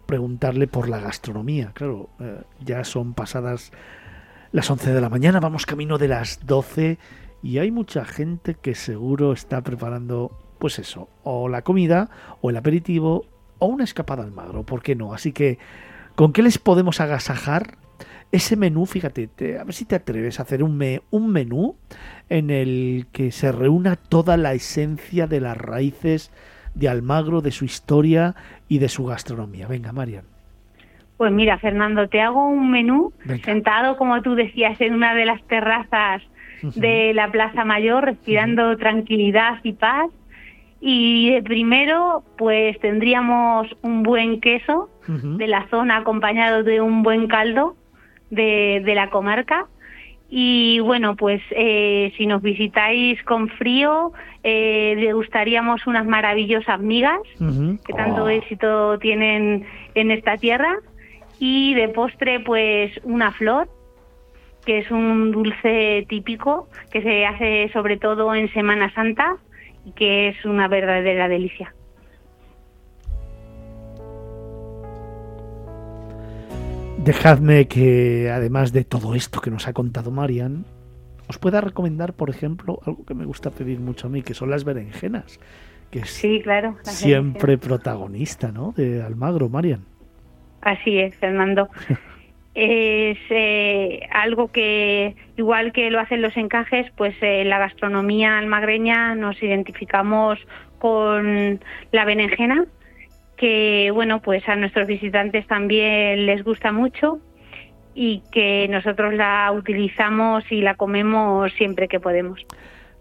preguntarle 0.07 0.67
por 0.67 0.89
la 0.89 1.01
gastronomía. 1.01 1.73
Claro, 1.75 2.11
eh, 2.21 2.43
ya 2.65 2.85
son 2.85 3.15
pasadas 3.15 3.73
las 4.51 4.71
11 4.71 4.93
de 4.93 5.01
la 5.01 5.09
mañana, 5.09 5.41
vamos 5.41 5.65
camino 5.67 5.99
de 5.99 6.09
las 6.09 6.45
12 6.47 6.99
y 7.43 7.59
hay 7.59 7.71
mucha 7.71 8.05
gente 8.05 8.55
que 8.55 8.75
seguro 8.75 9.33
está 9.33 9.63
preparando, 9.63 10.31
pues 10.59 10.79
eso, 10.79 11.09
o 11.25 11.49
la 11.49 11.63
comida, 11.63 12.11
o 12.41 12.51
el 12.51 12.57
aperitivo, 12.57 13.25
o 13.59 13.67
una 13.67 13.85
escapada 13.85 14.23
al 14.23 14.33
magro, 14.33 14.65
¿por 14.65 14.83
qué 14.83 14.95
no? 14.95 15.15
Así 15.15 15.33
que, 15.33 15.59
¿con 16.15 16.33
qué 16.33 16.43
les 16.43 16.59
podemos 16.59 17.01
agasajar? 17.01 17.79
Ese 18.31 18.57
menú, 18.57 18.87
fíjate, 18.87 19.29
a 19.59 19.65
ver 19.65 19.75
si 19.75 19.85
te 19.85 19.95
atreves 19.95 20.39
a 20.39 20.45
hacer 20.45 20.63
un, 20.63 20.83
un 21.11 21.31
menú 21.31 21.77
en 22.29 22.51
el 22.51 23.07
que 23.13 23.31
se 23.33 23.53
reúna 23.53 23.97
toda 23.97 24.37
la 24.37 24.55
esencia 24.55 25.27
de 25.27 25.41
las 25.41 25.57
raíces 25.57 26.31
de 26.75 26.89
Almagro, 26.89 27.41
de 27.41 27.51
su 27.51 27.65
historia 27.65 28.35
y 28.69 28.79
de 28.79 28.89
su 28.89 29.05
gastronomía. 29.05 29.67
Venga, 29.67 29.93
Marian. 29.93 30.25
Pues 31.17 31.31
mira, 31.31 31.59
Fernando, 31.59 32.09
te 32.09 32.21
hago 32.21 32.49
un 32.49 32.71
menú 32.71 33.13
sentado, 33.45 33.97
como 33.97 34.23
tú 34.23 34.35
decías, 34.35 34.81
en 34.81 34.95
una 34.95 35.15
de 35.15 35.25
las 35.25 35.43
terrazas 35.45 36.23
de 36.63 37.13
la 37.15 37.31
Plaza 37.31 37.65
Mayor, 37.65 38.05
respirando 38.05 38.77
tranquilidad 38.77 39.59
y 39.63 39.73
paz. 39.73 40.11
Y 40.81 41.41
primero, 41.43 42.25
pues 42.37 42.79
tendríamos 42.81 43.69
un 43.83 44.03
buen 44.03 44.41
queso 44.41 44.91
de 45.07 45.47
la 45.47 45.69
zona 45.69 45.99
acompañado 45.99 46.65
de 46.65 46.81
un 46.81 47.03
buen 47.05 47.29
caldo 47.29 47.77
de, 48.31 48.83
de 48.85 48.95
la 48.95 49.11
comarca. 49.11 49.67
Y 50.35 50.81
bueno, 50.81 51.15
pues 51.15 51.43
eh, 51.51 52.11
si 52.17 52.25
nos 52.25 52.41
visitáis 52.41 53.23
con 53.25 53.51
frío, 53.51 54.13
eh, 54.43 54.97
degustaríamos 54.99 55.87
unas 55.87 56.07
maravillosas 56.07 56.81
migas 56.81 57.21
que 57.39 57.93
tanto 57.93 58.25
oh. 58.25 58.29
éxito 58.31 58.99
tienen 58.99 59.67
en 59.95 60.11
esta 60.11 60.39
tierra. 60.39 60.79
Y 61.39 61.75
de 61.75 61.91
postre, 61.91 62.41
pues 62.41 62.99
una 63.03 63.33
flor 63.33 63.69
que 64.65 64.79
es 64.79 64.91
un 64.91 65.33
dulce 65.33 66.07
típico 66.09 66.67
que 66.91 67.03
se 67.03 67.27
hace 67.27 67.69
sobre 67.75 67.99
todo 67.99 68.35
en 68.35 68.51
Semana 68.55 68.91
Santa 68.95 69.37
y 69.85 69.93
que 69.93 70.29
es 70.29 70.45
una 70.47 70.67
verdadera 70.67 71.29
delicia. 71.29 71.75
Dejadme 77.05 77.67
que, 77.67 78.31
además 78.31 78.73
de 78.73 78.85
todo 78.85 79.17
esto 79.17 79.41
que 79.41 79.51
nos 79.51 79.67
ha 79.67 79.73
contado 79.73 80.13
Marian, 80.13 80.65
os 81.29 81.37
pueda 81.37 81.61
recomendar, 81.61 82.13
por 82.13 82.31
ejemplo, 82.31 82.79
algo 82.87 83.05
que 83.05 83.15
me 83.15 83.25
gusta 83.25 83.51
pedir 83.51 83.81
mucho 83.81 84.07
a 84.07 84.11
mí, 84.11 84.23
que 84.23 84.35
son 84.35 84.51
las 84.51 84.63
berenjenas, 84.63 85.41
que 85.91 85.99
es 85.99 86.11
sí, 86.11 86.41
claro, 86.45 86.77
siempre 86.83 87.59
protagonista 87.59 88.53
¿no? 88.53 88.73
de 88.77 89.03
Almagro, 89.03 89.49
Marian. 89.49 89.85
Así 90.61 91.01
es, 91.01 91.17
Fernando. 91.17 91.69
es 92.55 93.19
eh, 93.31 94.09
algo 94.13 94.53
que, 94.53 95.17
igual 95.37 95.73
que 95.73 95.91
lo 95.91 95.99
hacen 95.99 96.23
los 96.23 96.37
encajes, 96.37 96.87
pues 96.97 97.17
en 97.21 97.49
la 97.49 97.59
gastronomía 97.59 98.39
almagreña 98.39 99.17
nos 99.17 99.43
identificamos 99.43 100.39
con 100.79 101.59
la 101.91 102.05
berenjena, 102.05 102.67
que 103.43 103.91
bueno, 103.93 104.23
pues 104.23 104.49
a 104.49 104.55
nuestros 104.55 104.87
visitantes 104.87 105.49
también 105.49 106.27
les 106.27 106.45
gusta 106.45 106.71
mucho 106.71 107.19
y 107.93 108.23
que 108.31 108.69
nosotros 108.69 109.15
la 109.15 109.51
utilizamos 109.53 110.45
y 110.53 110.61
la 110.61 110.77
comemos 110.77 111.53
siempre 111.55 111.89
que 111.89 111.99
podemos. 111.99 112.47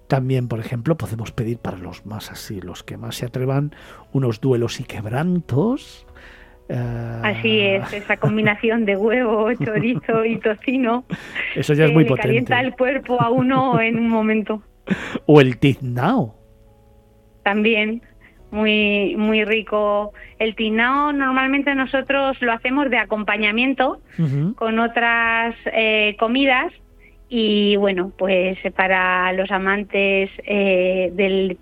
También, 0.08 0.48
por 0.48 0.60
ejemplo, 0.60 0.98
podemos 0.98 1.32
pedir 1.32 1.60
para 1.60 1.78
los 1.78 2.08
más 2.08 2.32
así, 2.32 2.60
los 2.60 2.82
que 2.82 2.98
más 2.98 3.18
se 3.18 3.28
atrevan, 3.28 3.76
unos 4.14 4.42
duelos 4.42 4.80
y 4.80 4.84
quebrantos 4.86 6.08
Así 7.24 7.60
es, 7.60 7.92
esa 7.94 8.18
combinación 8.18 8.86
de 8.86 8.96
huevo, 8.96 9.54
chorizo 9.64 10.26
y 10.26 10.40
tocino. 10.40 11.04
Eso 11.56 11.74
ya 11.74 11.86
es 11.86 11.94
muy 11.94 12.06
potente. 12.06 12.28
Calienta 12.28 12.62
el 12.62 12.74
cuerpo 12.74 13.22
a 13.22 13.30
uno 13.30 13.80
en 13.80 13.98
un 13.98 14.10
momento. 14.10 14.64
O 15.28 15.40
el 15.40 15.58
tiznao. 15.58 16.36
También, 17.44 18.02
muy, 18.52 19.16
muy 19.18 19.44
rico. 19.46 20.14
El 20.40 20.56
tiznao 20.56 21.12
normalmente 21.14 21.74
nosotros 21.74 22.38
lo 22.42 22.52
hacemos 22.52 22.90
de 22.90 22.98
acompañamiento 22.98 24.02
con 24.56 24.80
otras 24.80 25.56
eh, 25.74 26.16
comidas 26.20 26.72
y 27.30 27.78
bueno, 27.78 28.12
pues 28.18 28.58
para 28.76 29.32
los 29.34 29.50
amantes 29.52 30.30
eh, 30.46 31.12
del 31.14 31.58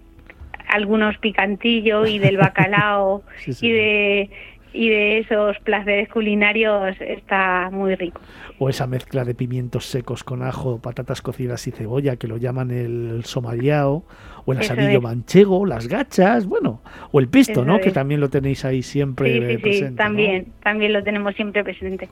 algunos 0.68 1.18
picantillos 1.18 2.10
y 2.10 2.20
del 2.20 2.38
bacalao 2.46 3.24
y 3.62 3.72
de 3.72 4.30
y 4.74 4.90
de 4.90 5.20
esos 5.20 5.58
placeres 5.60 6.10
culinarios 6.10 6.96
está 7.00 7.70
muy 7.72 7.96
rico. 7.96 8.22
O 8.60 8.70
esa 8.70 8.88
mezcla 8.88 9.24
de 9.24 9.34
pimientos 9.34 9.86
secos 9.86 10.24
con 10.24 10.44
ajo, 10.44 10.80
patatas 10.80 11.22
cocidas 11.22 11.66
y 11.68 11.72
cebolla, 11.72 12.18
que 12.18 12.28
lo 12.28 12.38
llaman 12.38 12.72
el 12.72 13.24
somaliao, 13.26 14.04
o 14.46 14.54
el 14.54 14.60
asadillo 14.60 15.02
manchego, 15.02 15.66
las 15.66 15.88
gachas, 15.88 16.46
bueno, 16.46 16.82
o 17.12 17.20
el 17.20 17.28
pisto, 17.28 17.66
¿no? 17.66 17.80
Que 17.80 17.92
también 17.92 18.20
lo 18.20 18.30
tenéis 18.30 18.66
ahí 18.66 18.84
siempre 18.84 19.32
sí, 19.32 19.40
sí, 19.40 19.58
presente. 19.58 19.90
Sí, 19.90 19.96
también, 19.96 20.48
también 20.62 20.94
lo 20.94 21.04
tenemos 21.04 21.36
siempre 21.36 21.64
presente. 21.64 22.10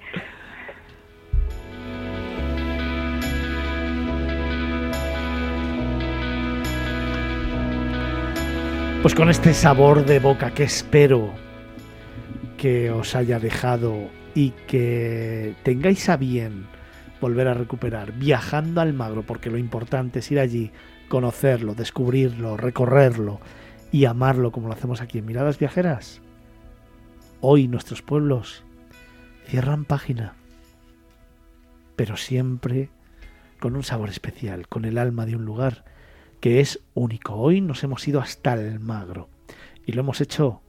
Pues 9.01 9.13
con 9.13 9.29
este 9.29 9.53
sabor 9.53 10.05
de 10.05 10.19
boca 10.19 10.53
que 10.53 10.63
espero 10.63 11.46
que 12.57 12.91
os 12.91 13.15
haya 13.15 13.39
dejado 13.39 14.09
y 14.35 14.51
que 14.67 15.55
tengáis 15.63 16.09
a 16.09 16.17
bien 16.17 16.67
volver 17.21 17.47
a 17.47 17.53
recuperar 17.53 18.13
viajando 18.13 18.81
al 18.81 18.93
Magro, 18.93 19.23
porque 19.23 19.49
lo 19.49 19.57
importante 19.57 20.19
es 20.19 20.31
ir 20.31 20.39
allí, 20.39 20.71
conocerlo, 21.07 21.73
descubrirlo, 21.73 22.57
recorrerlo 22.57 23.39
y 23.91 24.05
amarlo 24.05 24.51
como 24.51 24.67
lo 24.67 24.73
hacemos 24.73 25.01
aquí 25.01 25.19
en 25.19 25.25
Miradas 25.25 25.57
Viajeras. 25.57 26.21
Hoy 27.39 27.67
nuestros 27.67 28.01
pueblos 28.01 28.63
cierran 29.45 29.85
página, 29.85 30.35
pero 31.95 32.17
siempre 32.17 32.89
con 33.59 33.75
un 33.75 33.83
sabor 33.83 34.09
especial, 34.09 34.67
con 34.67 34.85
el 34.85 34.97
alma 34.97 35.25
de 35.25 35.35
un 35.35 35.45
lugar 35.45 35.85
que 36.39 36.59
es 36.59 36.79
único. 36.93 37.35
Hoy 37.35 37.61
nos 37.61 37.83
hemos 37.83 38.07
ido 38.07 38.19
hasta 38.19 38.53
el 38.53 38.79
Magro 38.79 39.29
y 39.85 39.93
lo 39.93 40.01
hemos 40.01 40.21
hecho 40.21 40.61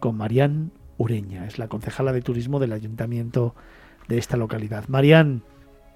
con 0.00 0.16
Marían 0.16 0.72
Ureña, 0.96 1.46
es 1.46 1.58
la 1.58 1.68
concejala 1.68 2.12
de 2.12 2.22
turismo 2.22 2.58
del 2.58 2.72
ayuntamiento 2.72 3.54
de 4.08 4.18
esta 4.18 4.36
localidad. 4.36 4.84
Marían, 4.88 5.42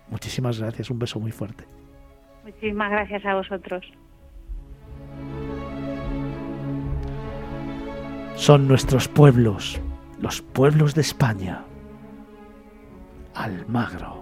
muchísimas 0.09 0.61
gracias, 0.61 0.91
un 0.91 0.99
beso 0.99 1.19
muy 1.19 1.33
fuerte. 1.33 1.65
Muchísimas 2.45 2.91
gracias 2.91 3.25
a 3.25 3.35
vosotros. 3.35 3.85
Son 8.37 8.67
nuestros 8.67 9.09
pueblos, 9.09 9.81
los 10.21 10.43
pueblos 10.43 10.95
de 10.95 11.03
España. 11.03 11.65
Almagro. 13.35 14.22